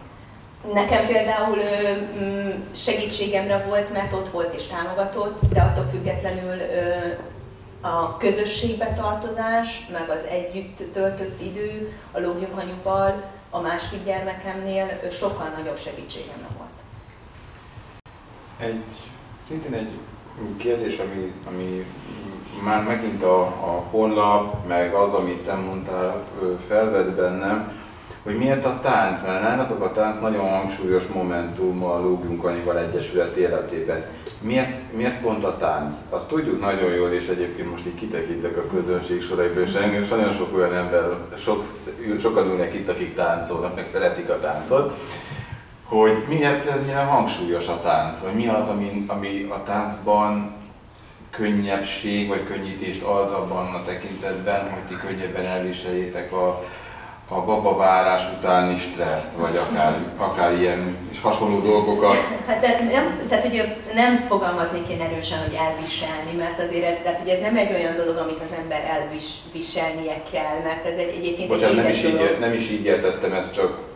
[0.74, 1.58] Nekem például
[2.20, 6.62] mm, segítségemre volt, mert ott volt és támogatott, de attól függetlenül
[7.82, 15.50] a közösségbe tartozás, meg az együtt töltött idő a lógjunk anyuval, a másik gyermekemnél sokkal
[15.58, 16.70] nagyobb segítségem volt.
[18.72, 18.84] Egy,
[19.48, 20.00] szintén egy
[20.58, 21.86] kérdés, ami, ami
[22.64, 26.24] már megint a, a honlap, meg az, amit te mondtál,
[26.68, 27.80] felvett bennem,
[28.24, 33.36] hogy miért a tánc, mert nálatok a tánc nagyon hangsúlyos momentum a Lógjunk Annyival Egyesület
[33.36, 34.06] életében.
[34.42, 35.94] Miért, miért pont a tánc?
[36.10, 40.34] Azt tudjuk nagyon jól, és egyébként most így kitekintek a közönség soraiból, és engem nagyon
[40.34, 41.04] sok olyan ember,
[41.38, 41.66] sok,
[42.20, 44.98] sokan ülnek itt, akik táncolnak, meg szeretik a táncot,
[45.92, 50.54] hogy miért ennyire hangsúlyos a tánc, vagy mi az, ami, ami a táncban
[51.30, 56.64] könnyebbség vagy könnyítést ad abban a tekintetben, hogy ti könnyebben elviseljétek a,
[57.30, 62.16] a babavárás utáni stresszt, vagy akár, akár ilyen és hasonló dolgokat.
[62.48, 67.20] Hát de nem, tehát hogy nem fogalmaznék én erősen, hogy elviselni, mert azért ez, tehát,
[67.20, 71.48] hogy ez nem egy olyan dolog, amit az ember elviselnie kell, mert ez egy, egyébként
[71.48, 73.91] Bocsánat, egy nem is, így, nem is így értettem, ez csak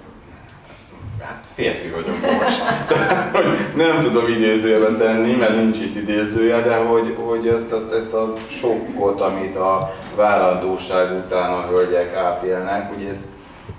[1.21, 2.59] hát férfi vagyok most.
[3.35, 8.13] hogy nem tudom idézőjelben tenni, mert nincs itt idézője, de hogy, hogy ezt, a, ezt
[8.13, 13.25] a sokkot, amit a vállandóság után a hölgyek átélnek, ugye ezt,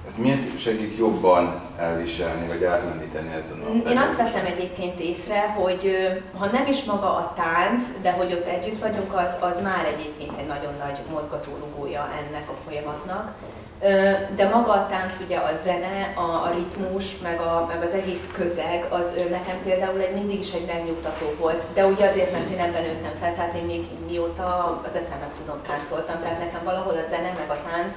[0.07, 5.97] ezt miért segít jobban elviselni, vagy átlendíteni ezen a Én azt vettem egyébként észre, hogy
[6.39, 10.39] ha nem is maga a tánc, de hogy ott együtt vagyunk, az, az már egyébként
[10.39, 13.33] egy nagyon nagy mozgatórugója ennek a folyamatnak
[14.37, 18.31] de maga a tánc, ugye a zene, a, a ritmus, meg, a, meg az egész
[18.33, 21.63] közeg, az nekem például egy, mindig is egy megnyugtató volt.
[21.75, 25.61] De ugye azért, mert én ebben nőttem fel, tehát én még mióta az eszemet tudom
[25.67, 27.97] táncoltam, tehát nekem valahol a zene, meg a tánc,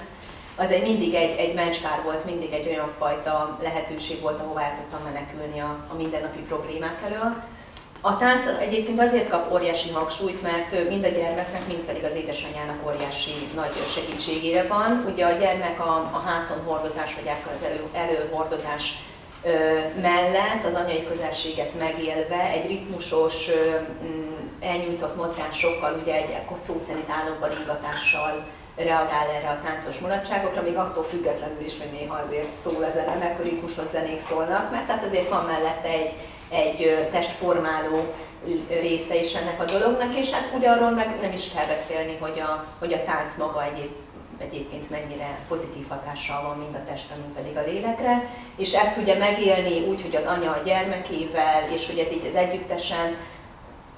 [0.56, 4.76] az egy mindig egy, egy mencskár volt, mindig egy olyan fajta lehetőség volt, ahová el
[4.76, 7.44] tudtam menekülni a, a mindennapi problémák elől.
[8.02, 12.88] A tánc egyébként azért kap óriási hangsúlyt, mert mind a gyermeknek, mind pedig az édesanyjának
[12.88, 15.06] óriási nagy segítségére van.
[15.12, 18.94] Ugye a gyermek a, a háton hordozás, vagy az elő, előhordozás
[19.44, 19.50] ö,
[20.02, 23.76] mellett az anyai közelséget megélve egy ritmusos, ö,
[24.60, 31.04] elnyújtott mozgásokkal, ugye egy szó szerint állóba rígatással reagál erre a táncos mulatságokra, még attól
[31.04, 35.46] függetlenül is, hogy néha azért szól a zene, ritmusos zenék szólnak, mert tehát azért van
[35.46, 36.14] mellette egy,
[36.50, 38.14] egy testformáló
[38.70, 42.66] része is ennek a dolognak, és hát ugye meg nem is kell beszélni, hogy a,
[42.80, 43.92] hogy a tánc maga egyéb,
[44.38, 49.18] egyébként mennyire pozitív hatással van mind a testre, mind pedig a lélekre, és ezt ugye
[49.18, 53.16] megélni úgy, hogy az anya a gyermekével, és hogy ez így az együttesen,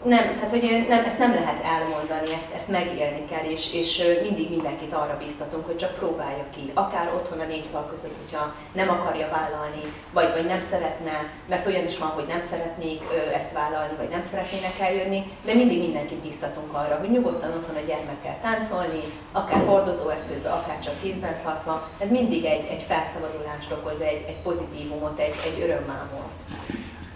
[0.03, 4.49] nem, tehát hogy nem, ezt nem lehet elmondani, ezt, ezt megélni kell, és, és mindig
[4.49, 8.89] mindenkit arra bíztatunk, hogy csak próbálja ki, akár otthon a négy fal között, hogyha nem
[8.89, 9.83] akarja vállalni,
[10.13, 11.15] vagy, vagy nem szeretne,
[11.49, 13.01] mert olyan is van, hogy nem szeretnék
[13.33, 17.87] ezt vállalni, vagy nem szeretnének eljönni, de mindig mindenkit bíztatunk arra, hogy nyugodtan otthon a
[17.87, 24.23] gyermekkel táncolni, akár hordozóeszközbe, akár csak kézben tartva, ez mindig egy, egy felszabadulást okoz, egy,
[24.27, 26.31] egy pozitívumot, egy, egy örömmámot.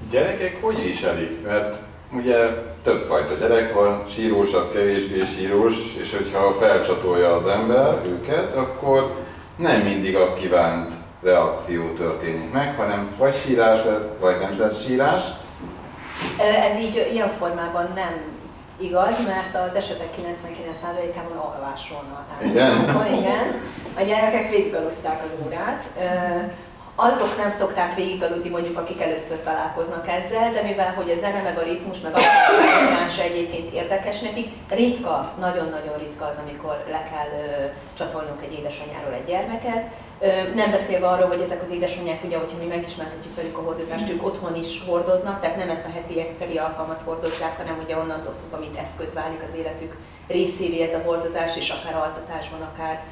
[0.10, 1.42] Gyerekek hogy is elég?
[1.42, 1.78] Mert
[2.16, 2.36] ugye
[2.84, 9.16] többfajta gyerek van, sírósabb, kevésbé sírós, és hogyha felcsatolja az ember őket, akkor
[9.56, 15.22] nem mindig a kívánt reakció történik meg, hanem vagy sírás lesz, vagy nem lesz sírás.
[16.38, 18.22] Ez így ilyen formában nem
[18.80, 23.06] igaz, mert az esetek 99%-ában alvásról a táncban.
[23.06, 23.18] Igen?
[23.20, 23.62] igen.
[23.98, 25.84] A gyerekek végiggalusszák az órát
[26.96, 31.58] azok nem szokták végigaludni mondjuk, akik először találkoznak ezzel, de mivel hogy a zene, meg
[31.58, 32.20] a ritmus, meg a
[32.80, 37.66] mozgása egyébként érdekes nekik, ritka, nagyon-nagyon ritka az, amikor le kell ö,
[37.98, 39.84] csatolnunk egy édesanyáról egy gyermeket.
[40.20, 44.10] Ö, nem beszélve arról, hogy ezek az édesanyák, ugye, hogyha mi megismerhetjük velük a hordozást,
[44.10, 48.34] ők otthon is hordoznak, tehát nem ezt a heti egyszeri alkalmat hordozzák, hanem ugye onnantól
[48.42, 53.04] fog, amit eszköz válik az életük részévé ez a hordozás, és akár altatásban, akár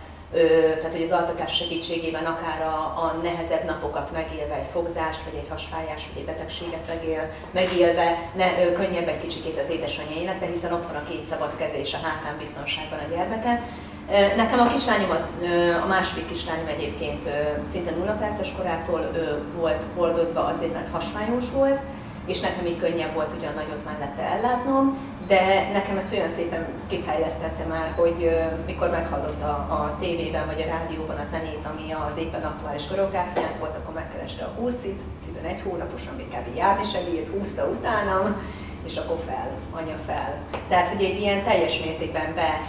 [0.78, 5.50] tehát hogy az altatás segítségében akár a, a nehezebb napokat megélve, egy fogzást, vagy egy
[5.50, 8.48] hasfájás, vagy egy betegséget megél, megélve, ne,
[8.80, 12.06] könnyebb egy kicsikét az édesanyja élete, hiszen ott van a két szabad keze és a
[12.06, 13.62] hátán biztonságban a gyermeke.
[14.36, 15.26] Nekem a kislányom, az,
[15.84, 17.24] a második kislányom egyébként
[17.72, 19.12] szinte nulla perces korától
[19.56, 21.80] volt hordozva azért, mert hasfájós volt,
[22.26, 27.64] és nekem így könnyebb volt ugyan nagyot mellette ellátnom, de nekem ezt olyan szépen kifejlesztette
[27.64, 28.30] már, hogy
[28.66, 33.76] mikor meghallotta a tévében vagy a rádióban a zenét, ami az éppen aktuális koreográfián volt,
[33.78, 36.58] akkor megkereste a Hurcit, 11 hónaposan még kb.
[36.58, 38.42] járni se bírt, húzta utánam,
[38.86, 40.38] és akkor fel, anya fel.
[40.68, 42.62] Tehát, hogy egy ilyen teljes mértékben be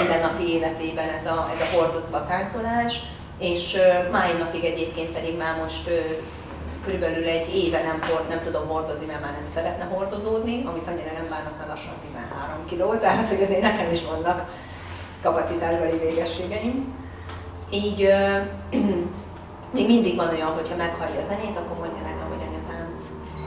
[0.00, 3.00] mindennapi életében ez a, ez a hordozva táncolás,
[3.38, 3.76] és
[4.10, 5.90] máj napig egyébként pedig már most
[6.86, 11.28] körülbelül egy éve nem, nem tudom hordozni, mert már nem szeretne hordozódni, amit annyira nem
[11.30, 14.48] bánok, mert lassan 13 kiló, tehát hogy azért nekem is vannak
[15.22, 16.94] kapacitásbeli végességeim.
[17.70, 18.00] Így
[19.76, 23.02] még mindig van olyan, hogyha meghallja a zenét, akkor mondja nekem, hogy anya tánc,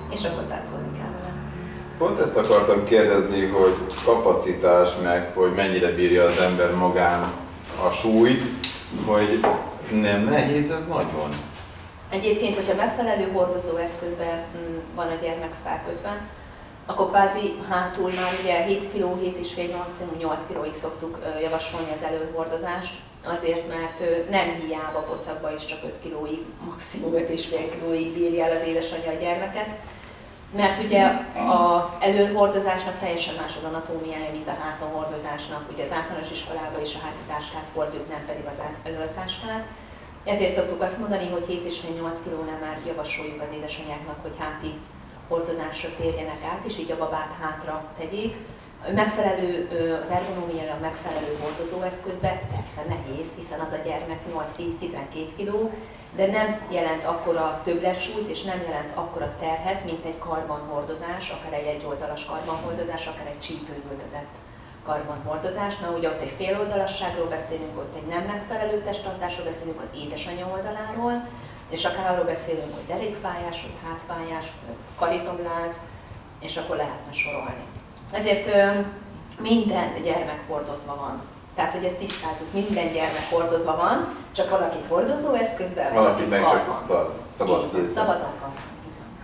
[0.10, 1.34] és akkor táncolni kell vele.
[1.98, 3.76] Pont ezt akartam kérdezni, hogy
[4.06, 7.22] kapacitás meg, hogy mennyire bírja az ember magán
[7.88, 8.44] a súlyt,
[9.06, 9.40] hogy
[10.02, 11.49] nem nehéz ez nagyon.
[12.10, 16.22] Egyébként, hogyha megfelelő hordozó eszközben mm, van a gyermek felkötve,
[16.86, 22.94] akkor kvázi hátul már ugye 7 kg, 7,5 maximum 8 kg-ig szoktuk javasolni az előhordozást,
[23.24, 27.20] azért, mert nem hiába pocakba is csak 5 kg-ig, maximum 5,5
[27.72, 29.70] kg-ig bírja el az édesanyja a gyermeket,
[30.56, 31.04] mert ugye
[31.50, 35.70] az előhordozásnak teljesen más az anatómiája, mint a hátonhordozásnak.
[35.72, 39.64] Ugye az általános iskolában is a hátitáskát hordjuk, nem pedig az előtáskát.
[40.34, 44.72] Ezért szoktuk azt mondani, hogy 7,5-8 kilónál már javasoljuk az édesanyáknak, hogy háti
[45.28, 48.36] hordozásra térjenek át, és így a babát hátra tegyék.
[48.94, 49.52] Megfelelő,
[50.04, 54.20] az ergonómiára megfelelő hordozóeszközbe persze nehéz, hiszen az a gyermek
[54.58, 55.72] 8-10-12 kiló,
[56.16, 61.66] de nem jelent akkora többletsúlyt, és nem jelent akkora terhet, mint egy karbanhordozás, akár egy
[61.76, 64.34] egyoldalas karbanhordozás, akár egy csípőn ültetett
[64.90, 70.46] karbanhordozás, mert ugye ott egy féloldalasságról beszélünk, ott egy nem megfelelő testtartásról beszélünk az édesanyja
[70.56, 71.16] oldaláról,
[71.70, 74.48] és akár arról beszélünk, hogy derékfájás, hogy hátfájás,
[75.02, 75.74] karizomláz,
[76.40, 77.64] és akkor lehetne sorolni.
[78.12, 78.46] Ezért
[79.40, 81.22] minden gyermek hordozva van.
[81.56, 86.84] Tehát, hogy ezt tisztázzuk, minden gyermek hordozva van, csak valakit hordozó eszközben, valakit meg csak
[87.38, 88.04] szabad kézzel.
[88.04, 88.34] Szabadon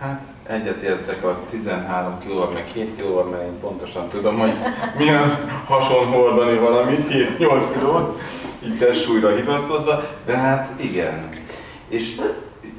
[0.00, 4.52] Hát egyetértek a 13 kilóval, meg 7 kilóval, mert én pontosan tudom, hogy
[4.98, 8.20] mi az hason hordani valamit, 7-8 kilót,
[8.64, 11.28] így testsúlyra hivatkozva, de hát igen.
[11.88, 12.20] És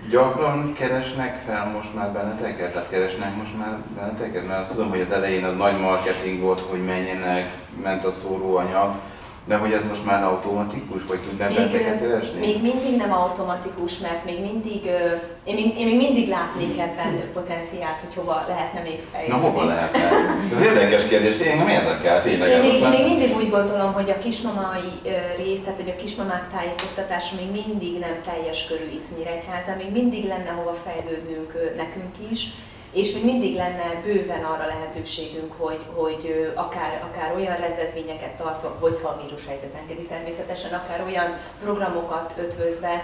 [0.10, 2.71] gyakran keresnek fel most már benneteket?
[2.71, 4.47] Tehát keresnek most már benneteket?
[4.47, 7.51] Mert azt tudom, hogy az elején az nagy marketing volt, hogy menjenek,
[7.84, 8.95] ment a szóróanyag,
[9.47, 12.39] de hogy ez most már automatikus, vagy tud benneteket keresni?
[12.39, 14.86] Még mindig nem automatikus, mert még mindig,
[15.43, 19.41] én még, én még mindig látnék ebben potenciált, hogy hova lehetne még fejlődni.
[19.41, 19.99] Na hova lehetne?
[20.55, 22.49] Ez érdekes kérdés, én nem érdekel tényleg.
[22.49, 24.91] Én még, még mindig úgy gondolom, hogy a kismamai
[25.38, 30.27] rész, tehát hogy a kismamák tájékoztatása még mindig nem teljes körű itt Nyíregyházán, még mindig
[30.27, 32.41] lenne hova fejlődnünk nekünk is
[32.91, 39.08] és még mindig lenne bőven arra lehetőségünk, hogy, hogy akár, akár olyan rendezvényeket tartva, hogyha
[39.08, 43.04] a vírushelyzet engedi természetesen, akár olyan programokat ötvözve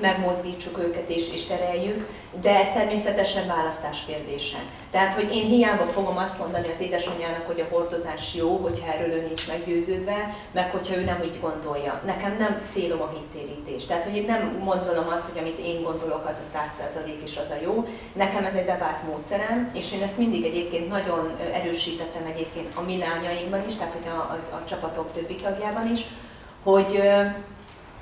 [0.00, 2.08] megmozdítsuk őket és, és tereljük,
[2.40, 4.58] de ez természetesen választás kérdése.
[4.90, 9.12] Tehát, hogy én hiába fogom azt mondani az édesanyjának, hogy a hordozás jó, hogyha erről
[9.12, 12.00] ő nincs meggyőződve, meg hogyha ő nem úgy gondolja.
[12.04, 13.84] Nekem nem célom a hittérítés.
[13.84, 17.36] Tehát, hogy én nem gondolom azt, hogy amit én gondolok, az a száz százalék és
[17.36, 17.86] az a jó.
[18.12, 22.98] Nekem ez egy bevált módszerem, és én ezt mindig egyébként nagyon erősítettem egyébként a mi
[22.98, 26.04] lányainkban is, tehát hogy a, az, a csapatok többi tagjában is,
[26.62, 27.02] hogy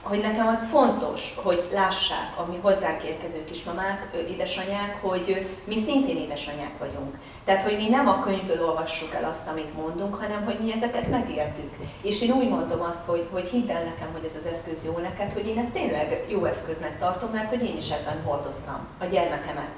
[0.08, 6.16] hogy nekem az fontos, hogy lássák a mi hozzánk érkező kismamák, édesanyák, hogy mi szintén
[6.16, 7.18] édesanyák vagyunk.
[7.44, 11.10] Tehát, hogy mi nem a könyvből olvassuk el azt, amit mondunk, hanem hogy mi ezeket
[11.10, 11.72] megértük.
[12.02, 14.98] És én úgy mondom azt, hogy, hogy hidd el nekem, hogy ez az eszköz jó
[14.98, 19.04] neked, hogy én ezt tényleg jó eszköznek tartom, mert hogy én is ebben hordoztam a
[19.04, 19.70] gyermekemet.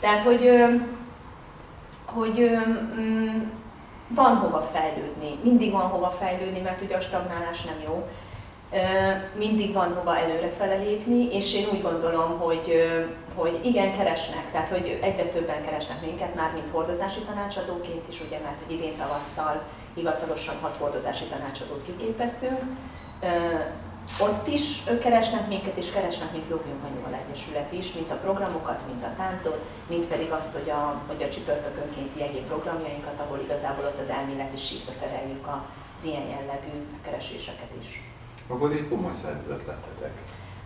[0.00, 0.50] Tehát, hogy,
[2.04, 2.50] hogy
[2.98, 3.42] mm,
[4.08, 8.08] van hova fejlődni, mindig van hova fejlődni, mert ugye a stagnálás nem jó
[9.38, 12.90] mindig van hova előrefele lépni, és én úgy gondolom, hogy,
[13.34, 18.38] hogy igen, keresnek, tehát hogy egyre többen keresnek minket már, mint hordozási tanácsadóként is, ugye,
[18.38, 19.62] mert hogy idén tavasszal
[19.94, 22.62] hivatalosan hat hordozási tanácsadót kiképeztünk.
[24.20, 29.04] Ott is keresnek minket, és keresnek még Jobbjunk Anyuval Egyesület is, mint a programokat, mint
[29.04, 33.98] a táncot, mint pedig azt, hogy a, hogy a csütörtökönkénti egyéb programjainkat, ahol igazából ott
[33.98, 38.02] az elméleti síkra tereljük az ilyen jellegű kereséseket is.
[38.48, 40.12] Akkor egy komoly szervezet lettetek.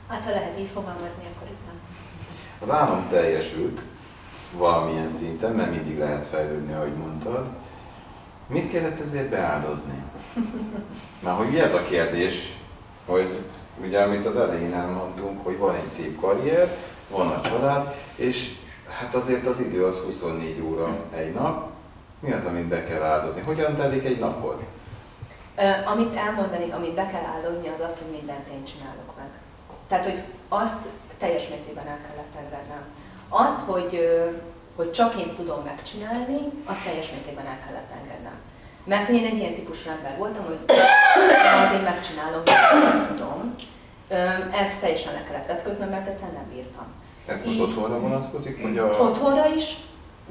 [0.09, 1.81] Hát ha lehet így fogalmazni, akkor itt nem.
[2.61, 3.81] Az állam teljesült
[4.57, 7.47] valamilyen szinten, mert mindig lehet fejlődni, ahogy mondtad.
[8.47, 10.03] Mit kellett ezért beáldozni?
[11.25, 12.57] Már hogy ez a kérdés,
[13.07, 13.39] hogy
[13.85, 16.77] ugye amit az elején elmondtunk, hogy van egy szép karrier,
[17.11, 18.55] van a család, és
[19.01, 21.71] hát azért az idő az 24 óra egy nap,
[22.21, 23.41] Mi az, amit be kell áldozni?
[23.41, 24.63] Hogyan telik egy napod?
[25.85, 29.31] Amit elmondani, amit be kell áldozni, az az, hogy mindent én csinálok meg.
[29.89, 30.79] Tehát, hogy azt
[31.19, 32.83] teljes mértékben el kellett engednem.
[33.29, 33.93] Azt, hogy,
[34.77, 38.37] hogy csak én tudom megcsinálni, azt teljes mértékben el kellett engednem.
[38.85, 40.59] Mert én egy ilyen típusú ember voltam, hogy
[41.59, 42.43] majd én megcsinálom,
[42.83, 43.55] nem tudom.
[44.63, 46.87] Ezt teljesen le kellett vetköznem, mert egyszerűen nem bírtam.
[47.27, 48.63] Ez most Így, otthonra vonatkozik?
[48.63, 48.85] Vagy a...
[48.85, 49.77] Otthonra is,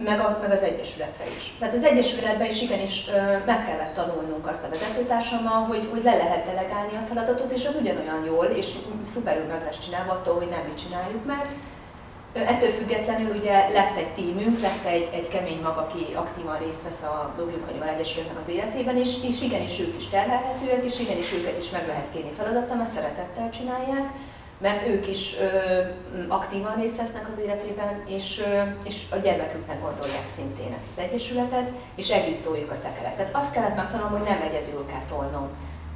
[0.04, 1.54] meg, a, meg az Egyesületre is.
[1.60, 3.06] Tehát az Egyesületben is igenis
[3.46, 7.76] meg kellett tanulnunk azt a vezetőtársammal, hogy, hogy le lehet delegálni a feladatot, és az
[7.82, 8.68] ugyanolyan jól, és
[9.14, 11.46] szuperül meg lesz csinálva attól, hogy nem mi csináljuk meg.
[12.34, 17.10] Ettől függetlenül ugye lett egy tímünk, lett egy, egy kemény mag, aki aktívan részt vesz
[17.10, 21.58] a Dobjuk Anyuval Egyesületnek az életében, és, és igenis ők is terhelhetőek, és igenis őket
[21.58, 24.08] is meg lehet kérni feladattal, mert szeretettel csinálják
[24.62, 25.82] mert ők is ö,
[26.28, 31.69] aktívan részt vesznek az életében, és, ö, és a gyermeküknek gondolják szintén ezt az egyesületet,
[31.95, 33.15] és együtt toljuk a szekeret.
[33.15, 35.50] Tehát azt kellett megtanulnom, hogy nem egyedül kell tolnom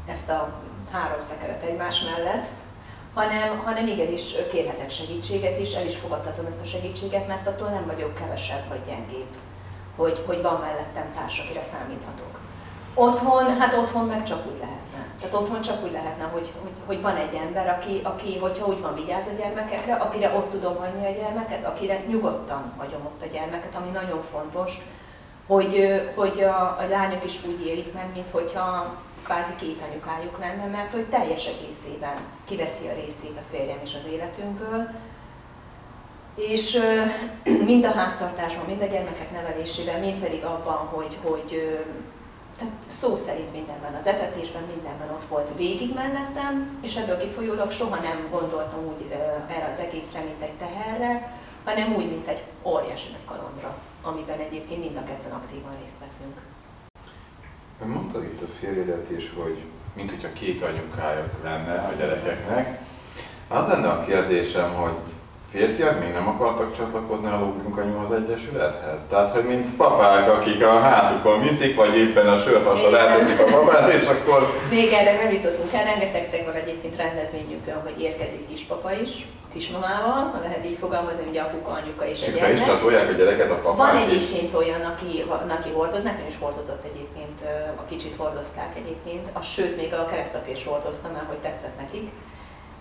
[0.07, 0.53] ezt a
[0.91, 2.45] három szekeret egymás mellett,
[3.13, 7.85] hanem, hanem igenis kérhetek segítséget, és el is fogadhatom ezt a segítséget, mert attól nem
[7.85, 9.33] vagyok kevesebb vagy gyengébb,
[9.95, 12.39] hogy, hogy van mellettem társ, akire számíthatok.
[12.93, 14.74] Otthon, hát otthon meg csak úgy lehet
[15.25, 18.81] tehát otthon csak úgy lehetne, hogy, hogy, hogy van egy ember, aki, aki, hogyha úgy
[18.81, 23.33] van, vigyáz a gyermekekre, akire ott tudom hagyni a gyermeket, akire nyugodtan hagyom ott a
[23.33, 24.77] gyermeket, ami nagyon fontos,
[25.47, 30.65] hogy, hogy a, a lányok is úgy élik meg, mint hogyha kvázi két anyukájuk lenne,
[30.65, 34.87] mert hogy teljes egészében kiveszi a részét a férjem és az életünkből,
[36.35, 36.79] és
[37.71, 41.79] mind a háztartásban, mind a gyermekek nevelésében, mind pedig abban, hogy, hogy
[42.57, 48.01] tehát szó szerint mindenben, az etetésben mindenben ott volt végig mellettem, és ebből kifolyólag soha
[48.01, 49.11] nem gondoltam úgy
[49.47, 54.79] erre az egészre, mint egy teherre, hanem úgy, mint egy óriási nagy kalondra, amiben egyébként
[54.79, 56.37] mind a ketten aktívan részt veszünk.
[57.95, 59.63] Mondtad itt a férjedet is, hogy
[59.93, 62.81] mint hogyha két anyukája lenne a gyerekeknek.
[63.47, 64.93] Az lenne a kérdésem, hogy
[65.55, 69.01] férfiak még nem akartak csatlakozni a Lóbunkanyúhoz Egyesülethez?
[69.09, 73.93] Tehát, hogy mint papák, akik a hátukon viszik, vagy éppen a sörhasra elteszik a papát,
[73.93, 74.39] és akkor...
[74.69, 79.11] Még erre nem jutottunk el, rengetegszer van egyébként rendezvényükön, hogy érkezik kispapa is,
[79.53, 83.51] kismamával, ha lehet így fogalmazni, ugye apuka, anyuka és, és a is csatolják a gyereket
[83.51, 85.23] a papák Van egyébként olyan, aki,
[85.57, 87.39] aki hordoz, nekem is hordozott egyébként,
[87.81, 92.07] a kicsit hordozták egyébként, a sőt még a keresztapja is hordozta, mert hogy tetszett nekik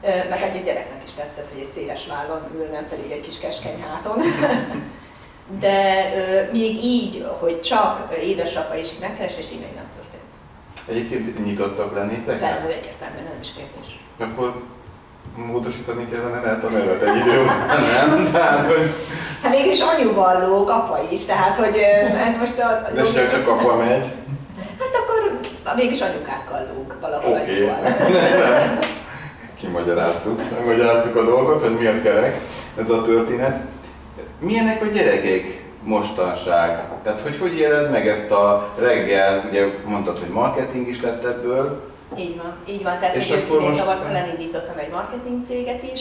[0.03, 3.39] meg hát egy gyereknek is tetszett, hogy egy széles vállon ül, nem pedig egy kis
[3.39, 4.23] keskeny háton.
[5.61, 6.11] De
[6.53, 10.23] még így, hogy csak édesapa is megkeres, és így még nem történt.
[10.89, 12.39] Egyébként nyitottak lennétek?
[12.39, 13.99] Persze, egyértelműen nem is kérdés.
[14.19, 14.63] Akkor
[15.37, 18.29] módosítani kellene lehet a nevet egy idő után, nem?
[18.33, 18.91] Tehát, hogy...
[19.43, 21.77] Hát mégis anyuvallók, apa is, tehát hogy
[22.29, 22.95] ez most az...
[22.95, 24.05] De se csak apa megy.
[24.79, 25.41] Hát akkor
[25.77, 27.71] mégis anyukákkal lóg valahol okay.
[29.65, 32.41] kimagyaráztuk, megmagyaráztuk a dolgot, hogy miért kerek
[32.79, 33.65] ez a történet.
[34.39, 36.89] Milyenek a gyerekek mostanság?
[37.03, 41.93] Tehát hogy hogy éled meg ezt a reggel, ugye mondtad, hogy marketing is lett ebből.
[42.19, 42.99] Így van, így van.
[42.99, 43.79] Tehát és akkor most...
[43.79, 46.01] tavasszal elindítottam egy marketing céget is.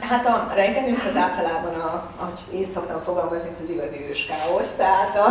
[0.00, 5.16] Hát a reggelünk az általában, a, ahogy én szoktam fogalmazni, ez az igazi őskáosz, tehát
[5.16, 5.26] a,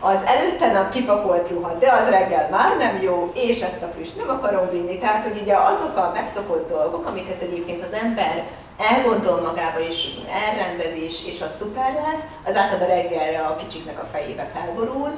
[0.00, 4.16] az előtte nap kipakolt ruha, de az reggel már nem jó, és ezt a füst
[4.16, 4.98] nem akarom vinni.
[4.98, 8.44] Tehát, hogy ugye azok a megszokott dolgok, amiket egyébként az ember
[8.76, 10.08] elgondol magába, és
[10.46, 15.10] elrendezés, és az szuper lesz, az általában reggelre a kicsiknek a fejébe felborul.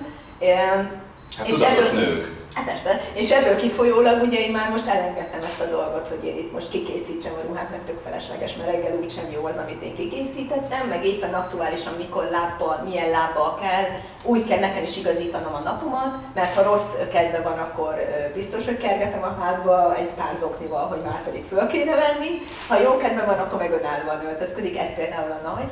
[1.36, 2.39] Hát és ebből, nők.
[2.54, 6.36] Hát persze, és ebből kifolyólag ugye én már most elengedtem ezt a dolgot, hogy én
[6.36, 9.94] itt most kikészítsem a ruhát, mert tök felesleges, mert reggel úgysem jó az, amit én
[9.94, 13.84] kikészítettem, meg éppen aktuálisan mikor lábbal, milyen lábbal kell,
[14.24, 17.94] úgy kell nekem is igazítanom a napomat, mert ha rossz kedve van, akkor
[18.34, 22.30] biztos, hogy kergetem a házba egy pár zoknival, hogy már pedig föl kéne venni,
[22.68, 25.70] ha jó kedve van, akkor meg önállóan öltözködik, ez például a nagy.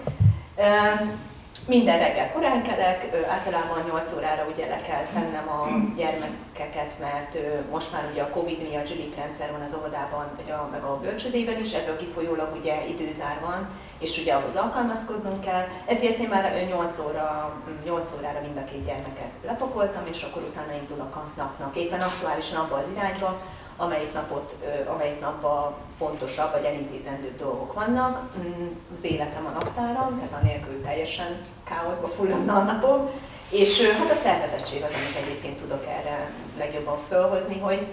[1.67, 5.67] Minden reggel korán kelek, általában 8 órára ugye le kell tennem a
[5.97, 7.39] gyermekeket, mert
[7.71, 11.01] most már ugye a Covid miatt zsilip rendszer van az óvodában, vagy a, meg a
[11.01, 13.69] bölcsödében is, ebből kifolyólag ugye időzár van,
[13.99, 18.85] és ugye ahhoz alkalmazkodnunk kell, ezért én már 8, óra, 8 órára mind a két
[18.85, 21.77] gyermeket lepakoltam, és akkor utána indulok a napnak.
[21.77, 23.41] Éppen aktuálisan abba az irányba,
[23.81, 24.57] amelyik, napot,
[24.95, 28.23] amelyik napban fontosabb vagy elintézendőbb dolgok vannak.
[28.39, 33.11] Mm, az életem a naptáram, tehát anélkül teljesen káoszba fulladna a napom.
[33.51, 37.87] És hát a szervezettség az, amit egyébként tudok erre legjobban felhozni, hogy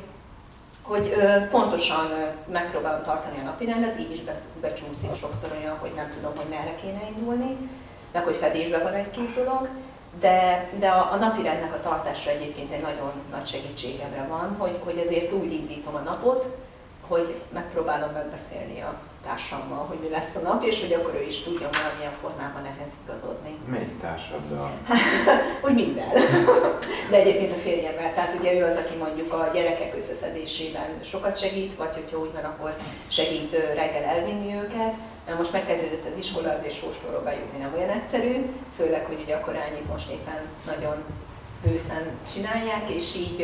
[0.81, 1.15] hogy
[1.49, 2.07] pontosan
[2.51, 4.19] megpróbálom tartani a napirendet, így is
[4.61, 7.57] becsúszik sokszor olyan, hogy nem tudom, hogy merre kéne indulni,
[8.11, 9.69] meg hogy fedésben van egy-két dolog,
[10.19, 14.79] de, de a, a napi rendnek a tartása egyébként egy nagyon nagy segítségemre van, hogy,
[14.83, 16.57] hogy azért úgy indítom a napot,
[17.07, 18.93] hogy megpróbálom megbeszélni a
[19.25, 22.93] társammal, hogy mi lesz a nap, és hogy akkor ő is tudjon valamilyen formában ehhez
[23.03, 23.57] igazodni.
[23.69, 24.71] Melyik társaddal?
[25.65, 26.09] Úgy minden.
[27.11, 31.75] De egyébként a férjemmel, tehát ugye ő az, aki mondjuk a gyerekek összeszedésében sokat segít,
[31.75, 32.75] vagy hogyha úgy van, akkor
[33.07, 34.93] segít reggel elvinni őket.
[35.37, 38.45] Most megkezdődött az iskola, azért sóstóról bejutni nem olyan egyszerű,
[38.77, 40.95] főleg, hogy ugye a korányit most éppen nagyon
[41.63, 42.03] bőszen
[42.33, 43.39] csinálják, és így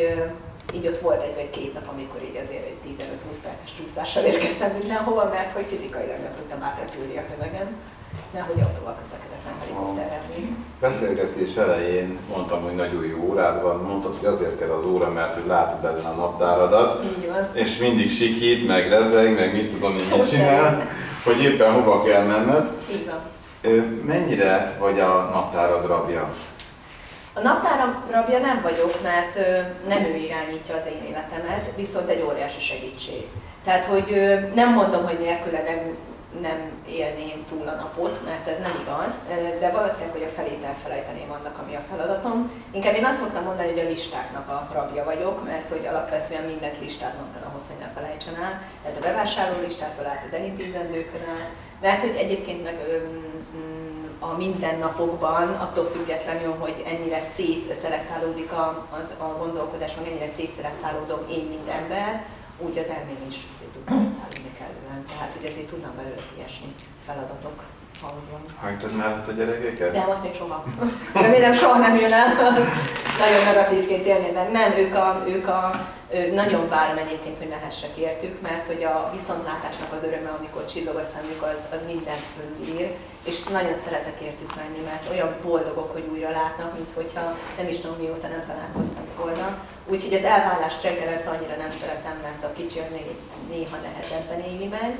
[0.74, 4.70] így ott volt egy vagy két nap, amikor így azért egy 15-20 perces csúszással érkeztem
[4.80, 7.68] mindenhova, mert hogy fizikailag nem tudtam átrepülni a tömegen.
[8.32, 10.22] Nehogy autóval közlekedett, nem helikopterrel
[10.80, 15.34] Beszélgetés elején mondtam, hogy nagyon jó órád van, mondtad, hogy azért kell az óra, mert
[15.34, 17.04] hogy látod belőle a naptáradat,
[17.52, 20.88] és mindig sikít, meg rezeg, meg mit tudom, hogy mit csinál,
[21.24, 22.70] hogy éppen hova kell menned.
[22.92, 23.20] Így van.
[24.04, 26.34] Mennyire vagy a naptárad rabja?
[27.34, 29.38] A naptáram rabja nem vagyok, mert
[29.88, 33.26] nem ő irányítja az én életemet, viszont egy óriási segítség.
[33.64, 35.96] Tehát, hogy nem mondom, hogy nélküle nem,
[36.40, 39.12] nem élném túl a napot, mert ez nem igaz,
[39.60, 42.50] de valószínűleg, hogy a felét elfelejteném annak, ami a feladatom.
[42.70, 46.80] Inkább én azt szoktam mondani, hogy a listáknak a rabja vagyok, mert hogy alapvetően mindent
[46.80, 48.62] listáznom kell ahhoz, hogy ne felejtsen el.
[48.82, 52.76] Tehát a bevásárló listától át az elintézendőkön át, mert hogy egyébként meg
[54.18, 61.44] a mindennapokban, attól függetlenül, hogy ennyire szétszelektálódik a, az, a gondolkodás, meg ennyire szétszelektálódom én,
[61.48, 62.24] mint ember,
[62.64, 65.04] úgy az elmém is szét tud szelektálódni kellően.
[65.10, 66.74] Tehát, hogy ezért tudnak belőle kiesni
[67.06, 67.58] feladatok,
[68.02, 68.42] van.
[68.60, 69.92] Hajtad ott a gyerekeket?
[69.92, 70.64] De azt még soha.
[71.12, 72.26] Remélem soha nem jön el,
[73.18, 77.96] nagyon negatívként élni, mert nem, ők a, ők a ő, nagyon várom egyébként, hogy mehessek
[77.96, 82.88] értük, mert hogy a viszontlátásnak az öröme, amikor csillog a szemük, az, az mindent fölír,
[83.24, 87.78] és nagyon szeretek értük menni, mert olyan boldogok, hogy újra látnak, mint hogyha nem is
[87.78, 89.46] tudom mióta nem találkoztak volna.
[89.92, 93.06] Úgyhogy az elvállást reggelente annyira nem szeretem, mert a kicsi az még
[93.52, 94.92] néha nehezebben éli meg,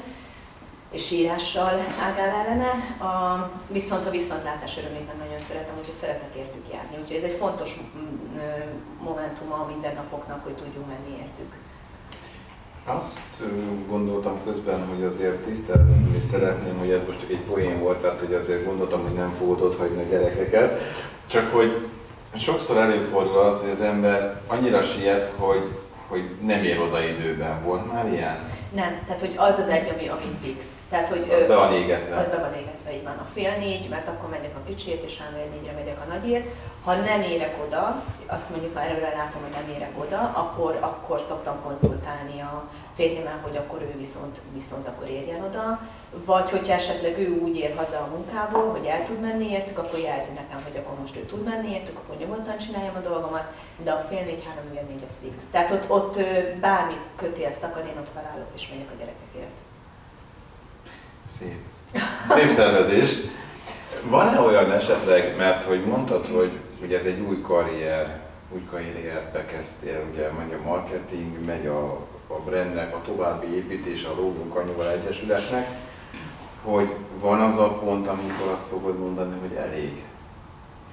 [0.92, 2.70] és írással ágál ellene.
[3.10, 6.96] A, viszont a viszontlátás örömét nem nagyon szeretem, úgyhogy szeretek értük járni.
[7.00, 8.36] Úgyhogy ez egy fontos mm,
[9.00, 11.52] momentum a mindennapoknak, hogy tudjunk menni értük.
[12.84, 13.42] Azt
[13.88, 18.34] gondoltam közben, hogy azért tisztelni szeretném, hogy ez most csak egy poén volt, tehát hogy
[18.34, 20.80] azért gondoltam, hogy nem fogod ott hagyni a gyerekeket.
[21.26, 21.88] Csak hogy
[22.38, 25.78] sokszor előfordul az, hogy az ember annyira siet, hogy,
[26.08, 27.62] hogy nem ér oda időben.
[27.64, 28.50] Volt már ilyen?
[28.74, 30.64] Nem, tehát hogy az az egy, ami, ami fix.
[30.90, 32.16] Tehát, hogy Az be van égetve.
[32.16, 35.18] Az be van égetve, így van a fél négy, mert akkor megyek a kicsiért, és
[35.18, 36.46] három négyre megyek a nagyért.
[36.84, 41.20] Ha nem érek oda, azt mondjuk már előre látom, hogy nem érek oda, akkor, akkor
[41.20, 45.80] szoktam konzultálni a férjemmel, hogy akkor ő viszont, viszont akkor érjen oda.
[46.24, 49.98] Vagy hogyha esetleg ő úgy ér haza a munkából, hogy el tud menni értük, akkor
[49.98, 53.52] jelzi nekem, hogy akkor most ő tud menni értük, akkor nyugodtan csináljam a dolgomat,
[53.84, 55.44] de a fél négy, három, négy, négy az fix.
[55.50, 56.14] Tehát ott, ott
[56.60, 59.56] bármi kötél szakad, én ott felállok és megyek a gyerekekért.
[61.38, 61.60] Szép.
[62.28, 63.10] Szép szervezés.
[64.04, 66.52] Van-e olyan esetleg, mert hogy mondtad, hogy,
[66.82, 68.20] hogy ez egy új karrier,
[68.52, 71.82] új karrierbe kezdtél, ugye megy a marketing, megy a,
[72.26, 75.68] a brandnek, a további építés, a Lógunk Anyuval Egyesületnek,
[76.62, 80.02] hogy van az a pont, amikor azt fogod mondani, hogy elég.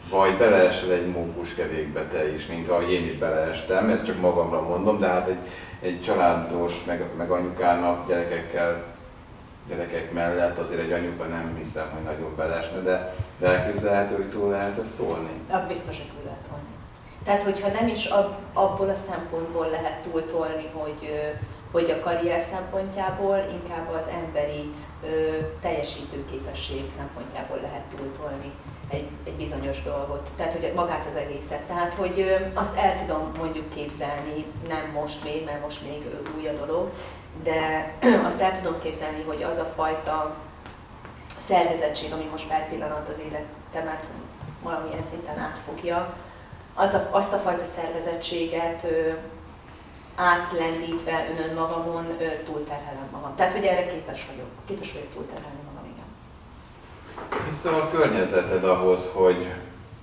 [0.09, 4.99] Vagy beleesel egy mókuskerékbe te is, mint ahogy én is beleestem, ezt csak magamra mondom,
[4.99, 5.49] de hát egy,
[5.81, 8.88] egy családos, meg, meg anyukának, gyerekekkel
[9.69, 14.49] gyerekek mellett azért egy anyuka nem hiszem, hogy nagyon belesne, de, de elképzelhető, hogy túl
[14.49, 15.31] lehet ezt tolni.
[15.49, 16.67] Ab biztos, hogy túl lehet tolni.
[17.23, 21.31] Tehát, hogyha nem is ab, abból a szempontból lehet túltolni, hogy,
[21.71, 25.07] hogy a karrier szempontjából, inkább az emberi ö,
[25.61, 28.51] teljesítőképesség szempontjából lehet túltolni
[28.89, 30.29] egy, egy bizonyos dolgot.
[30.37, 31.61] Tehát, hogy magát az egészet.
[31.61, 36.05] Tehát, hogy ö, azt el tudom mondjuk képzelni, nem most még, mert most még
[36.37, 36.91] új a dolog,
[37.43, 37.93] de
[38.27, 40.35] azt el tudom képzelni, hogy az a fajta
[41.47, 44.03] szervezettség, ami most per pillanat az életemet
[44.63, 46.13] valamilyen szinten átfogja,
[46.73, 49.09] az a, azt a fajta szervezettséget ö,
[50.15, 53.35] átlendítve önön magamon ö, túlterhelem magam.
[53.35, 54.49] Tehát, hogy erre képes vagyok.
[54.67, 56.05] Képes vagyok túlterhelni magam, igen.
[57.49, 59.47] Hiszen a környezeted ahhoz, hogy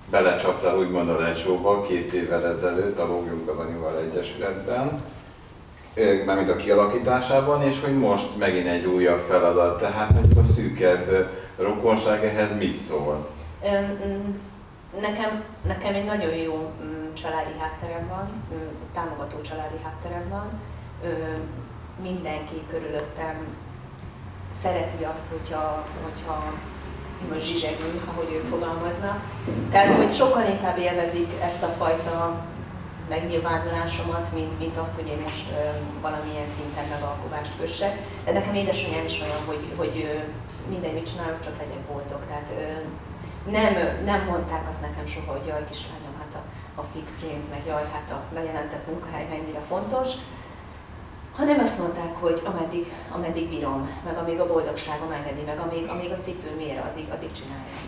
[0.09, 5.01] belecsaptál úgymond a lecsóba két évvel ezelőtt a Lógjunk az Anyuval Egyesületben,
[6.25, 12.25] mármint a kialakításában, és hogy most megint egy újabb feladat, tehát mondjuk a szűkebb rokonság
[12.25, 13.29] ehhez mit szól?
[15.01, 16.71] Nekem, nekem egy nagyon jó
[17.13, 18.29] családi hátterem van,
[18.93, 20.47] támogató családi hátterem van.
[22.01, 23.35] Mindenki körülöttem
[24.61, 26.53] szereti azt, hogyha, hogyha
[27.33, 29.19] most zsizsegünk, ahogy ők fogalmaznak.
[29.71, 32.45] Tehát, hogy sokkal inkább élvezik ezt a fajta
[33.09, 35.47] megnyilvánulásomat, mint, mint azt, hogy én most
[36.01, 37.93] valamilyen szinten megalkovást kössek.
[38.25, 39.95] De nekem édesanyám is olyan, hogy, hogy
[40.69, 42.21] mindegy, mit csinálok, csak legyek boldog.
[42.27, 42.49] Tehát
[43.57, 46.41] nem, nem mondták azt nekem soha, hogy jaj, kislányom, hát a,
[46.81, 50.09] a fix pénz, meg jaj, hát a bejelentett munkahely mennyire fontos,
[51.35, 56.11] hanem azt mondták, hogy ameddig, ameddig bírom, meg amíg a boldogságom engedi, meg amíg, amíg
[56.11, 57.85] a cipőm ér, addig, addig csináljam.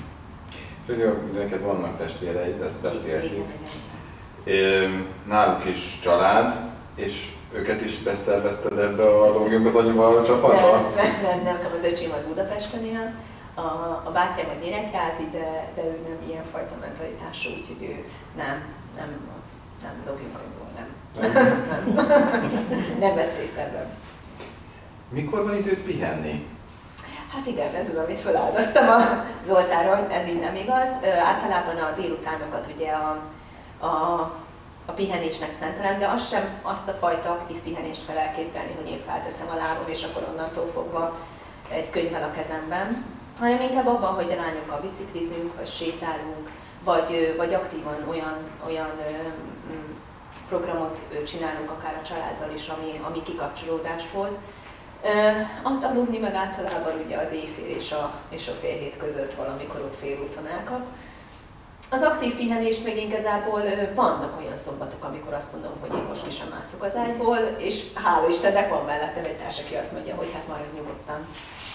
[1.33, 3.31] Neked vannak testvéreid, ezt beszéltük.
[3.31, 3.88] Igen, igen.
[5.27, 6.55] Náluk is család,
[6.95, 10.91] és őket is beszervezted ebbe a Lógjunk az anyuval csapatba?
[10.95, 13.13] Nem, nem, nem, nekem az öcsém az Budapesten él,
[13.53, 13.61] a,
[14.05, 18.63] a bátyám az Nyíregyházi, de, de ő nem ilyen fajta mentalitású, úgyhogy ő nem,
[18.97, 19.09] nem,
[19.81, 20.87] nem lógjunk anyuból, nem.
[21.95, 22.07] nem.
[22.99, 23.87] nem vesz részt ebben.
[25.09, 26.47] Mikor van időt pihenni?
[27.33, 30.89] Hát igen, ez az, amit feláldoztam a Zoltáron, ez így nem igaz.
[31.25, 33.17] Általában a délutánokat ugye a,
[33.79, 33.87] a,
[34.85, 39.01] a pihenésnek szentelem, de azt sem azt a fajta aktív pihenést kell elképzelni, hogy én
[39.07, 41.17] felteszem a lábam, és akkor onnantól fogva
[41.69, 43.05] egy könyvvel a kezemben,
[43.39, 46.49] hanem inkább abban, hogy a lányokkal biciklizünk, vagy sétálunk,
[46.83, 48.91] vagy, vagy aktívan olyan, olyan
[50.49, 54.33] programot csinálunk akár a családdal is, ami, ami kikapcsolódást hoz.
[55.63, 59.81] Ott aludni meg általában ugye az éjfél és a, és a fél hét között valamikor
[59.81, 60.85] ott félúton elkap.
[61.91, 63.61] Az aktív pihenést meg igazából
[63.95, 67.83] vannak olyan szombatok, amikor azt mondom, hogy én most ki sem mászok az ágyból, és
[68.03, 71.19] hála Istennek van mellettem egy társ, aki azt mondja, hogy hát maradj nyugodtan,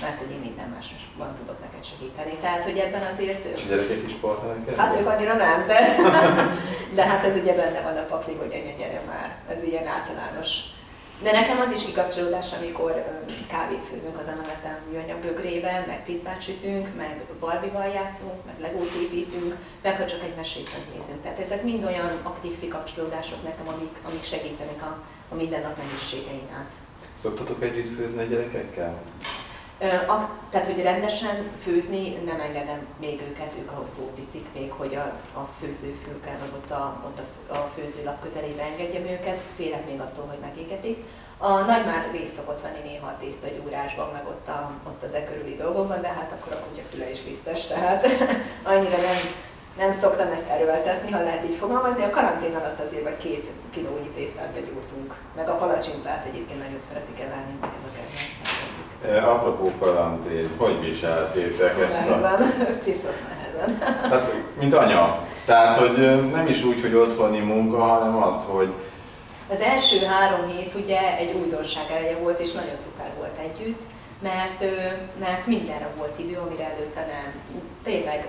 [0.01, 2.35] mert hogy én minden másban tudok neked segíteni.
[2.41, 3.45] Tehát, hogy ebben azért...
[3.45, 5.79] És a gyerekek is sportolnak Hát ők annyira nem, de,
[6.99, 9.29] de hát ez ugye benne van a pakli, hogy anya gyere már.
[9.55, 10.51] Ez ilyen általános
[11.23, 16.97] de nekem az is kikapcsolódás, amikor kávét főzünk az emeletem műanyag bögrébe, meg pizzát sütünk,
[16.97, 21.23] meg Barbie-val játszunk, meg legót építünk, meg ha csak egy mesét nézünk.
[21.23, 26.71] Tehát ezek mind olyan aktív kikapcsolódások nekem, amik, amik segítenek a, a mindennap nehézségein át.
[27.23, 29.03] Szoktatok együtt főzni a gyerekekkel?
[30.51, 35.39] Tehát, hogy rendesen főzni nem engedem még őket, ők ahhoz túl picik még, hogy a,
[35.39, 40.27] a főzőfülkel, vagy ott, a, ott a, a főzőlap közelébe engedjem őket, félek még attól,
[40.27, 41.05] hogy megégetik.
[41.39, 45.25] A nagy már részt szokott venni néha a tésztagyúrásban, meg ott, a, ott az e
[45.25, 48.07] körüli dolgokban, de hát akkor a kutyafüle is biztos, tehát
[48.73, 49.21] annyira nem,
[49.77, 52.03] nem szoktam ezt erőltetni, ha lehet így fogalmazni.
[52.03, 57.21] A karantén alatt azért vagy két kilónyi tésztát begyúrtunk, meg a palacsintát egyébként nagyon szeretik
[57.21, 58.47] elállni, meg ez a kedvencem.
[58.91, 62.17] E, apropó karantén, hogy viseltétek ezt a...
[62.17, 63.79] Nehezen, piszok nehezen.
[64.11, 65.27] Hát, mint anya.
[65.45, 68.73] Tehát, hogy nem is úgy, hogy otthoni munka, hanem azt, hogy
[69.49, 73.81] Az első három hét ugye egy újdonság eleje volt, és nagyon szuper volt együtt,
[74.23, 74.65] mert,
[75.19, 77.33] mert mindenre volt idő, amire előtte nem.
[77.83, 78.29] Tényleg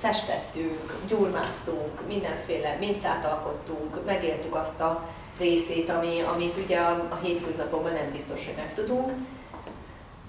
[0.00, 5.08] festettünk, gyurmáztunk, mindenféle mintát alkottunk, megéltük azt a
[5.38, 9.12] részét, ami, amit ugye a, a hétköznapokban nem biztos, hogy meg tudunk.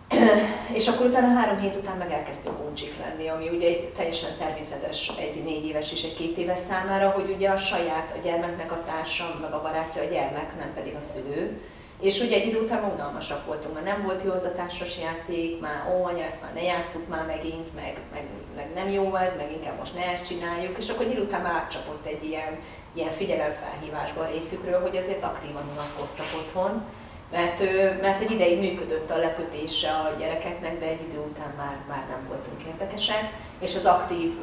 [0.79, 5.11] És akkor utána három hét után meg elkezdtünk uncsik lenni, ami ugye egy teljesen természetes
[5.19, 8.83] egy négy éves és egy két éves számára, hogy ugye a saját, a gyermeknek a
[8.85, 11.59] társa, meg a barátja a gyermek, nem pedig a szülő.
[12.01, 15.59] És ugye egy idő után unalmasak voltunk, mert nem volt jó az a társas játék,
[15.59, 19.35] már ó, anya, ezt már ne játsszuk már megint, meg, meg, meg nem jó ez,
[19.37, 22.59] meg inkább most ne ezt csináljuk, és akkor egy idő után már átcsapott egy ilyen,
[22.93, 26.83] ilyen figyelemfelhívásba a részükről, hogy azért aktívan unatkoztak otthon,
[27.31, 27.59] mert,
[28.01, 32.27] mert egy ideig működött a lekötése a gyerekeknek, de egy idő után már, már nem
[32.27, 33.23] voltunk érdekesek,
[33.59, 34.37] és az aktív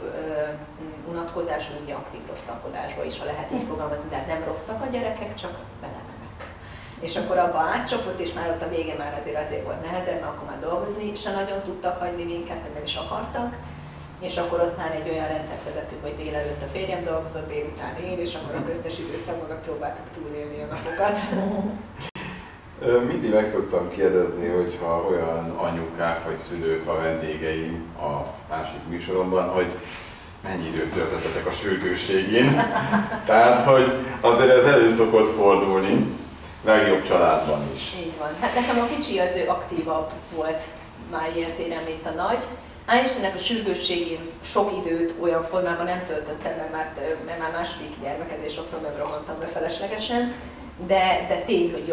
[1.08, 5.58] unatkozás ugye aktív rosszalkodásba is, ha lehet így fogalmazni, tehát nem rosszak a gyerekek, csak
[5.80, 6.14] belemennek.
[7.00, 10.32] És akkor abba átcsapott, és már ott a vége már azért azért volt nehezebb, mert
[10.32, 13.54] akkor már dolgozni se nagyon tudtak hagyni minket, vagy nem is akartak.
[14.20, 18.18] És akkor ott már egy olyan rendszert vezettük, hogy délelőtt a férjem dolgozott, délután én,
[18.18, 21.18] és akkor a köztes időszakban megpróbáltuk túlélni a napokat.
[23.08, 29.66] Mindig meg szoktam kérdezni, hogyha olyan anyukák vagy szülők a vendégeim a másik műsoromban, hogy
[30.42, 32.62] mennyi időt töltöttetek a sürgősségén.
[33.26, 36.06] Tehát, hogy azért ez elő szokott fordulni,
[36.64, 37.94] legjobb családban is.
[37.98, 38.28] Így van.
[38.40, 40.62] Hát nekem a kicsi az ő aktívabb volt
[41.10, 42.44] már ilyen téren, mint a nagy.
[42.86, 46.92] Hál' Istennek a sürgősségén sok időt olyan formában nem töltöttem, mert már,
[47.26, 50.34] mert már második gyermek, ezért sokszor nem rohantam be feleslegesen,
[50.86, 51.88] de, de tény, hogy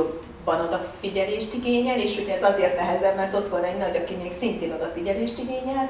[0.46, 4.32] jobban odafigyelést igényel, és ugye ez azért nehezebb, mert ott van egy nagy, aki még
[4.40, 5.90] szintén odafigyelést igényel.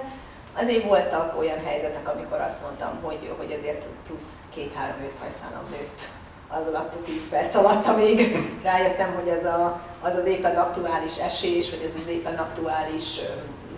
[0.54, 6.02] Azért voltak olyan helyzetek, amikor azt mondtam, hogy, hogy azért plusz két-három őszhajszálam nőtt
[6.48, 11.18] az alatt a 10 perc alatt, amíg rájöttem, hogy ez a, az az éppen aktuális
[11.18, 13.20] esés, vagy ez az éppen aktuális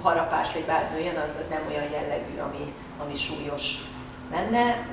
[0.01, 2.73] harapás vagy bármi olyan, az, az nem olyan jellegű, ami,
[3.03, 3.63] ami súlyos
[4.31, 4.87] lenne.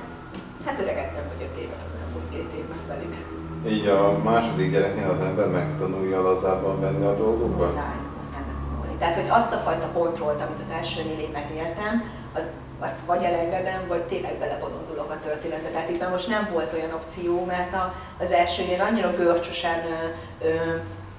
[0.65, 3.32] Hát öregettem vagy öt évet az elmúlt két évben velük.
[3.67, 7.65] Így a második gyereknél az ember megtanulja lazábban venni a dolgokba?
[7.65, 8.95] Muszáj, muszáj megtanulni.
[8.99, 12.45] Tehát, hogy azt a fajta kontrollt, amit az első nél én megéltem, az,
[12.79, 15.69] azt vagy elengedem, vagy tényleg belebolondulok a történetbe.
[15.69, 20.51] Tehát itt most nem volt olyan opció, mert a, az elsőnél annyira görcsösen ö, ö,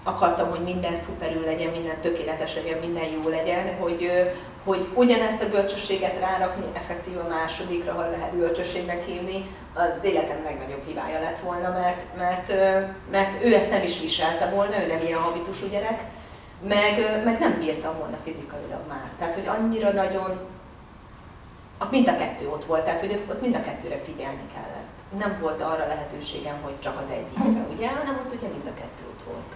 [0.02, 4.10] akartam, hogy minden szuperül legyen, minden tökéletes legyen, minden jó legyen, hogy,
[4.64, 10.86] hogy ugyanezt a görcsösséget rárakni effektív a másodikra, ha lehet görcsösségnek hívni, az életem legnagyobb
[10.86, 12.52] hibája lett volna, mert, mert,
[13.10, 16.02] mert ő ezt nem is viselte volna, ő nem ilyen habitusú gyerek,
[16.62, 19.08] meg, meg nem bírtam volna fizikailag már.
[19.18, 20.40] Tehát, hogy annyira nagyon,
[21.90, 24.92] mind a kettő ott volt, tehát hogy ott mind a kettőre figyelni kellett.
[25.18, 29.02] Nem volt arra lehetőségem, hogy csak az egyikre, ugye, hanem ott ugye mind a kettő
[29.10, 29.52] ott volt.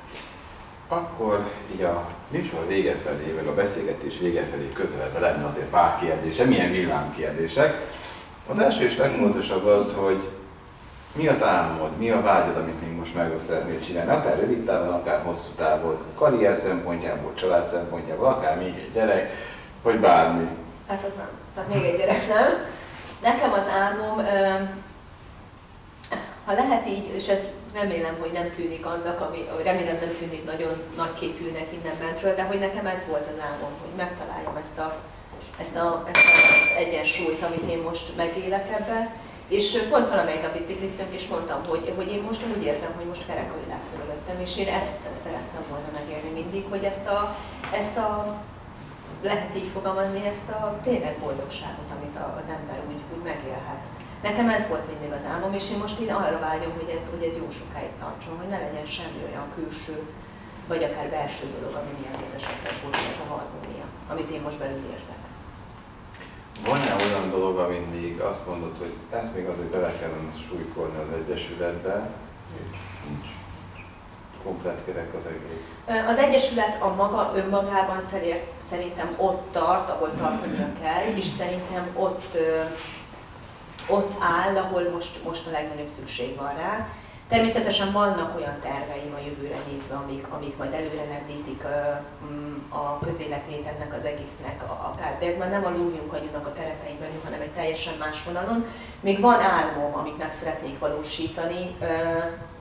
[0.89, 5.99] Akkor így a műsor vége felé, meg a beszélgetés vége felé közeledve lenne azért pár
[6.01, 7.98] kérdése, milyen villámkérdések.
[8.49, 10.29] Az első és legfontosabb az, hogy
[11.13, 14.93] mi az álmod, mi a vágyad, amit még most meg szeretnél csinálni, akár rövid távon,
[14.95, 19.31] akár hosszú távon, karrier szempontjából, család szempontjából, akár még egy gyerek,
[19.83, 20.49] vagy bármi.
[20.89, 22.67] Hát az nem, tehát még egy gyerek nem.
[23.23, 24.17] Nekem az álmom,
[26.45, 27.41] ha lehet így, és ez
[27.75, 32.43] remélem, hogy nem tűnik annak, ami, remélem nem tűnik nagyon nagy képűnek innen bentről, de
[32.43, 34.97] hogy nekem ez volt az álmom, hogy megtaláljam ezt a,
[35.63, 38.99] ezt a, ezt a egyensúlyt, amit én most megélek ebbe.
[39.49, 43.27] És pont valamelyik a bicikliztünk, és mondtam, hogy, hogy én most úgy érzem, hogy most
[43.27, 47.37] kerek a világ körülöttem, és én ezt szerettem volna megélni mindig, hogy ezt a,
[47.81, 48.11] ezt a
[49.23, 53.83] lehet így fogalmazni, ezt a tényleg boldogságot, amit az ember úgy, úgy megélhet.
[54.23, 57.25] Nekem ez volt mindig az álmom, és én most én arra vágyom, hogy ez, hogy
[57.29, 59.97] ez jó sokáig tartson, hogy ne legyen semmi olyan külső,
[60.71, 64.83] vagy akár belső dolog, ami milyen esetleg volt ez a harmónia, amit én most belül
[64.95, 65.28] érzek.
[66.65, 71.19] Van-e olyan dolog, amit még azt mondod, hogy ezt még azért bele kellene súlykolni az
[71.19, 72.11] Egyesületbe,
[72.55, 72.79] és
[73.09, 73.27] nincs
[74.43, 75.97] komplet kerek az egész?
[76.07, 78.01] Az Egyesület a maga önmagában
[78.71, 82.37] szerintem ott tart, ahol tartania kell, és szerintem ott
[83.89, 86.89] ott áll, ahol most, most a legnagyobb szükség van rá.
[87.29, 91.63] Természetesen vannak olyan terveim a jövőre nézve, amik, amik majd előre lendítik
[92.25, 94.63] mm, a közéletét ennek az egésznek
[94.93, 98.65] akár, de ez már nem a lógyunk agyunak a kereteiben, hanem egy teljesen más vonalon.
[99.01, 101.77] Még van álmom, amit meg szeretnék valósítani,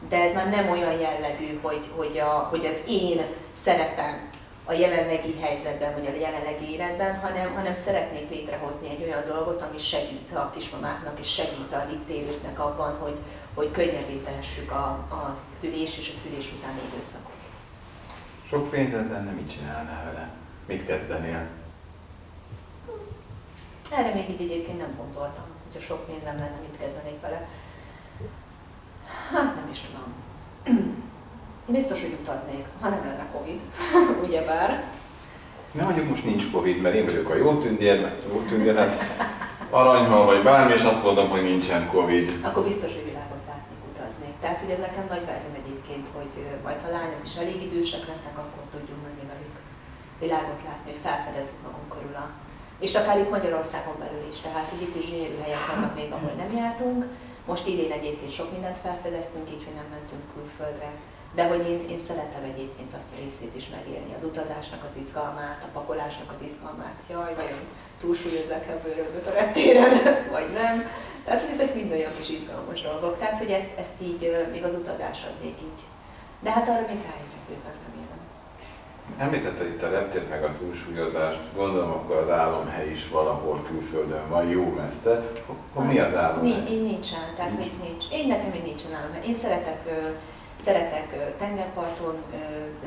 [0.09, 3.22] de ez már nem olyan jellegű, hogy, hogy, a, hogy az én
[3.63, 4.30] szerepem
[4.65, 9.78] a jelenlegi helyzetben, vagy a jelenlegi életben, hanem, hanem szeretnék létrehozni egy olyan dolgot, ami
[9.78, 13.18] segít a kismamáknak, és segít az itt élőknek abban, hogy,
[13.58, 17.41] hogy könnyebbé tehessük a, a szülés és a szülés utáni időszakot.
[18.47, 20.30] Sok pénzed lenne, mit csinálnál vele?
[20.66, 21.47] Mit kezdenél?
[23.91, 27.47] Erre még így egyébként nem gondoltam, hogyha sok pénzem lenne, mit kezdenék vele.
[29.32, 30.14] Hát nem is tudom.
[31.66, 33.60] Biztos, hogy utaznék, ha nem lenne Covid,
[34.28, 34.84] ugyebár.
[35.72, 38.97] Nem mondjuk most nincs Covid, mert én vagyok a jó tündér, jó tündér,
[39.70, 42.39] aranyhal vagy bármi, és azt mondom, hogy nincsen Covid.
[42.41, 43.37] Akkor biztos, hogy utaznék.
[44.48, 46.34] Tehát, hogy ez nekem nagy vágyom egyébként, hogy
[46.66, 49.58] majd ha lányok is elég idősek lesznek, akkor tudjunk menni velük
[50.24, 52.28] világot látni, hogy felfedezzük magunk körül a
[52.86, 56.34] és akár itt Magyarországon belül is, tehát hogy itt is gyönyörű helyek vannak még, ahol
[56.41, 57.00] nem jártunk.
[57.50, 60.89] Most idén egyébként sok mindent felfedeztünk, így, hogy nem mentünk külföldre
[61.38, 65.64] de hogy én, én szeretem egyébként azt a részét is megélni, az utazásnak az izgalmát,
[65.64, 66.98] a pakolásnak az izgalmát.
[67.10, 67.64] Jaj, vajon
[68.02, 69.93] túlsúlyozzák bőrödöt a reptéren,
[70.36, 70.89] vagy nem.
[71.26, 73.20] Tehát, hogy ezek mind olyan kis izgalmas dolgok.
[73.20, 75.82] Tehát, hogy ezt, ezt így, még az utazás az még így.
[76.39, 78.20] De hát arra még rájöttek bőven, remélem.
[79.18, 84.48] Említetted itt a reptért meg a túlsúlyozást, gondolom akkor az álomhely is valahol külföldön van,
[84.48, 85.32] jó messze.
[85.45, 86.74] Akkor mi az álomhely?
[86.74, 87.72] Én nincsen, tehát nincs.
[87.72, 88.06] még nincs.
[88.12, 89.26] Én nekem még nincsen álomhely.
[89.26, 89.82] Én szeretek
[90.68, 92.15] Szeretek tengerparton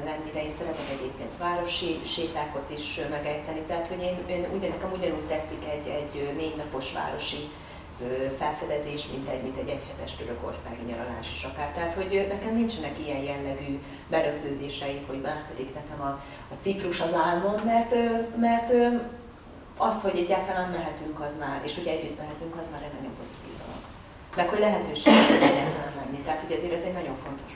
[0.04, 3.60] lenni, de én szeretek egyébként városi sétákot is megejteni.
[3.60, 7.42] Tehát, hogy én, én ugyan, nekem ugyanúgy tetszik egy, egy négy napos városi
[8.38, 11.68] felfedezés, mint egy, mint egy egyhetes törökországi nyaralás is akár.
[11.72, 13.72] Tehát, hogy nekem nincsenek ilyen jellegű
[14.14, 16.12] berögződéseik, hogy már pedig nekem a,
[16.54, 17.92] a Ciprus az álmom, mert,
[18.46, 18.68] mert
[19.88, 23.54] az, hogy egyáltalán mehetünk, az már, és hogy együtt mehetünk, az már egy nagyon pozitív
[23.62, 23.82] dolog.
[24.36, 25.12] Meg hogy lehetőség
[25.48, 26.18] egyáltalán menni.
[26.24, 27.52] Tehát, hogy ezért ez egy nagyon fontos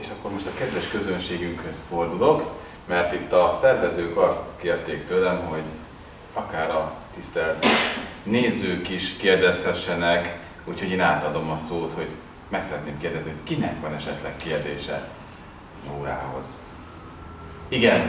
[0.00, 2.52] és akkor most a kedves közönségünkhöz fordulok,
[2.86, 5.62] mert itt a szervezők azt kérték tőlem, hogy
[6.32, 7.66] akár a tisztelt
[8.22, 12.08] nézők is kérdezhessenek, úgyhogy én átadom a szót, hogy
[12.48, 15.08] meg szeretném kérdezni, hogy kinek van esetleg kérdése
[15.86, 16.46] Nórához.
[17.68, 18.00] Igen.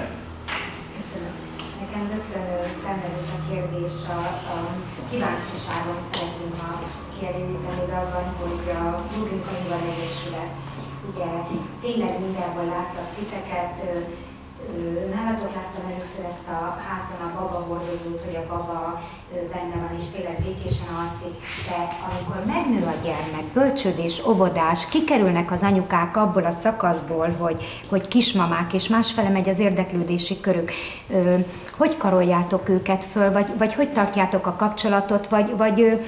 [1.80, 2.46] Nekem rögtön
[2.84, 4.22] felmerült a kérdés, a,
[4.54, 4.58] a
[5.10, 6.82] kíváncsiságom szeretném ma
[7.20, 9.04] kielégíteni abban, hogy a
[9.48, 10.71] Könyvban Egyesület
[11.14, 11.30] ugye
[11.82, 13.74] tényleg mindenhol láttak titeket,
[15.16, 19.02] Nálatok láttam először ezt a háton a baba hordozót, hogy a baba
[19.32, 21.36] benne van és tényleg békésen alszik,
[21.68, 28.08] de amikor megnő a gyermek, bölcsödés, óvodás, kikerülnek az anyukák abból a szakaszból, hogy, hogy
[28.08, 30.72] kismamák, és másfele megy az érdeklődési körük,
[31.78, 36.00] hogy karoljátok őket föl, vagy, vagy hogy tartjátok a kapcsolatot, vagy, vagy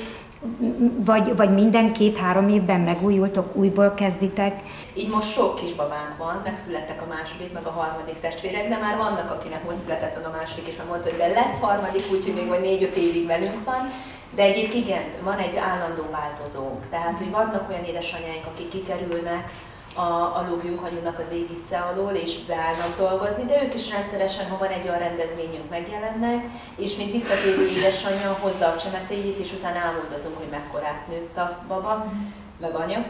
[0.98, 4.62] vagy, vagy minden két-három évben megújultok, újból kezditek?
[4.94, 9.32] Így most sok kisbabánk van, megszülettek a második, meg a harmadik testvérek, de már vannak,
[9.32, 12.48] akinek most született meg a második, és már mondta, hogy de lesz harmadik, úgyhogy még
[12.48, 13.92] vagy négy-öt évig velünk van.
[14.36, 16.90] De egyébként igen, van egy állandó változónk.
[16.90, 19.52] Tehát, hogy vannak olyan édesanyáink, akik kikerülnek,
[19.94, 20.46] a, a
[20.84, 25.00] anyunak az égisze alól, és beállnak dolgozni, de ők is rendszeresen, ha van egy olyan
[25.00, 26.44] rendezvényünk, megjelennek,
[26.76, 32.12] és mint visszatérő édesanyja hozza a csemetéjét, és utána álmodozunk, hogy mekkorát nőtt a baba,
[32.60, 33.06] meg anya,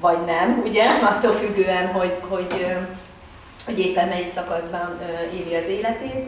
[0.00, 2.66] vagy nem, ugye, attól függően, hogy, hogy,
[3.64, 4.98] hogy éppen melyik szakaszban
[5.32, 6.26] éli az életét.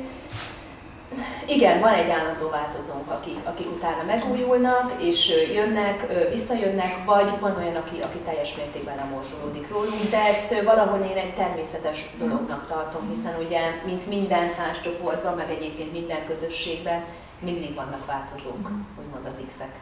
[1.47, 7.75] Igen, van egy állandó változónk, akik, akik utána megújulnak, és jönnek, visszajönnek, vagy van olyan,
[7.75, 13.09] aki, aki teljes mértékben nem morzsolódik rólunk, de ezt valahol én egy természetes dolognak tartom,
[13.09, 14.51] hiszen ugye, mint minden
[14.83, 17.05] csoportban, meg egyébként minden közösségben,
[17.39, 19.75] mindig vannak változók, úgymond az X-ek.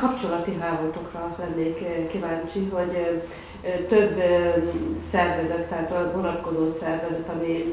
[0.00, 3.22] kapcsolati hálótokra lennék kíváncsi, hogy
[3.88, 4.22] több
[5.10, 7.72] szervezet, tehát a vonatkozó szervezet, ami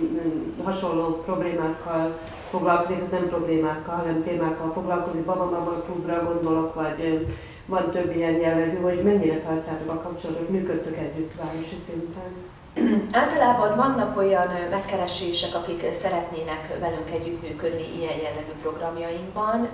[0.63, 2.19] hasonló problémákkal
[2.49, 7.27] foglalkozik, nem problémákkal, hanem témákkal foglalkozik, Babamama klubra gondolok, vagy
[7.65, 12.31] van több ilyen jellegű, hogy mennyire tartjátok a kapcsolatot, működtök együtt városi szinten?
[13.21, 19.67] Általában vannak olyan megkeresések, akik szeretnének velünk együttműködni ilyen jellegű programjainkban.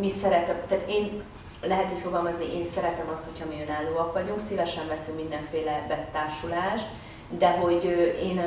[0.00, 1.22] Mi szeretem, tehát én
[1.62, 6.86] lehet így fogalmazni, én szeretem azt, hogyha mi önállóak vagyunk, szívesen veszünk mindenféle betársulást,
[7.38, 7.84] de hogy
[8.22, 8.38] én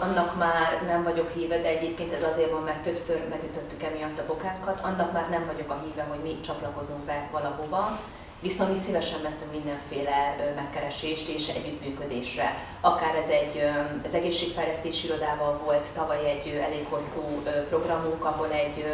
[0.00, 4.26] annak már nem vagyok híve, de egyébként ez azért van, mert többször megütöttük emiatt a
[4.26, 8.00] bokánkat, annak már nem vagyok a híve, hogy mi csatlakozunk be valahova,
[8.40, 12.56] viszont mi szívesen veszünk mindenféle megkeresést és együttműködésre.
[12.80, 13.70] Akár ez egy
[14.06, 18.84] az egészségfejlesztési irodával volt tavaly egy elég hosszú programunk, ahol egy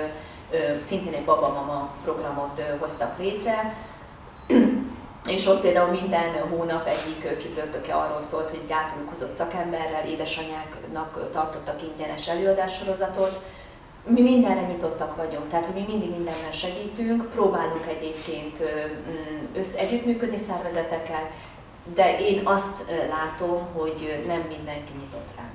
[0.81, 3.75] szintén egy baba-mama programot hoztak létre,
[5.37, 11.83] és ott például minden hónap egyik csütörtöke arról szólt, hogy általunk hozott szakemberrel, édesanyáknak tartottak
[11.83, 13.41] ingyenes előadássorozatot.
[14.07, 20.39] Mi mindenre nyitottak vagyunk, tehát hogy mi mindig mindenben segítünk, próbálunk egyébként mm, össze együttműködni
[20.39, 21.31] szervezetekkel,
[21.95, 25.49] de én azt látom, hogy nem mindenki nyitott rá.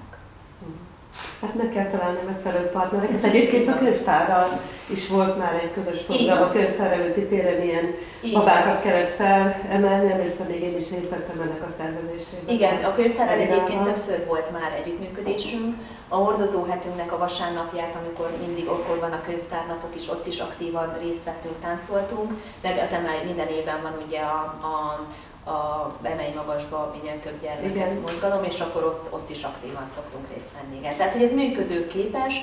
[1.41, 3.23] Hát meg kell találni megfelelő partnereket.
[3.23, 7.95] Egyébként a könyvtárral is volt már egy közös program, a könyvtár előtti téren ilyen
[8.33, 12.55] babákat kellett felemelni, emlékszem, még én is részt vettem ennek a szervezésében.
[12.55, 15.75] Igen, a könyvtárral egyébként többször volt már együttműködésünk.
[16.07, 20.97] A hordozó hetünknek a vasárnapját, amikor mindig akkor van a könyvtárnapok is, ott is aktívan
[21.01, 24.39] részt vettünk, táncoltunk, meg az emelj minden évben van ugye a,
[24.71, 25.05] a
[25.45, 27.97] a emelj magasba minél több gyermeket Igen.
[27.97, 30.77] mozgalom, és akkor ott, ott is aktívan szoktunk részt venni.
[30.77, 30.97] Igen.
[30.97, 32.33] Tehát, hogy ez működőképes,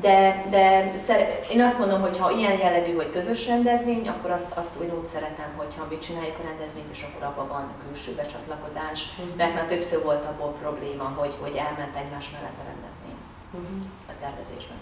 [0.00, 4.52] de, de szer- én azt mondom, hogy ha ilyen jellegű, hogy közös rendezvény, akkor azt,
[4.54, 9.36] azt úgy szeretem, hogyha mi csináljuk a rendezvényt, és akkor abban van külső becsatlakozás, uh-huh.
[9.36, 13.18] mert már többször volt abból probléma, hogy, hogy elment egymás mellett a rendezvény
[13.50, 13.86] uh-huh.
[14.08, 14.78] a szervezésben.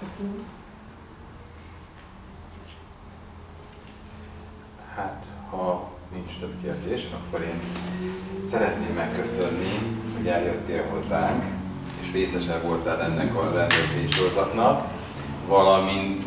[0.00, 0.46] Köszönöm.
[4.94, 7.60] Hát, ha nincs több kérdés, akkor én
[8.50, 9.78] szeretném megköszönni,
[10.16, 11.44] hogy eljöttél hozzánk,
[12.00, 14.86] és részese voltál ennek a rendezvénysorozatnak,
[15.46, 16.26] valamint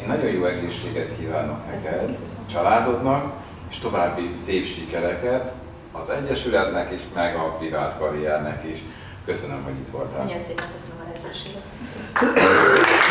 [0.00, 2.18] én nagyon jó egészséget kívánok neked,
[2.50, 3.32] családodnak,
[3.70, 5.52] és további szép sikereket
[5.92, 8.78] az Egyesületnek is, meg a privát karriernek is.
[9.24, 10.24] Köszönöm, hogy itt voltál.
[10.24, 11.62] Nagyon szépen köszönöm a lehetőséget.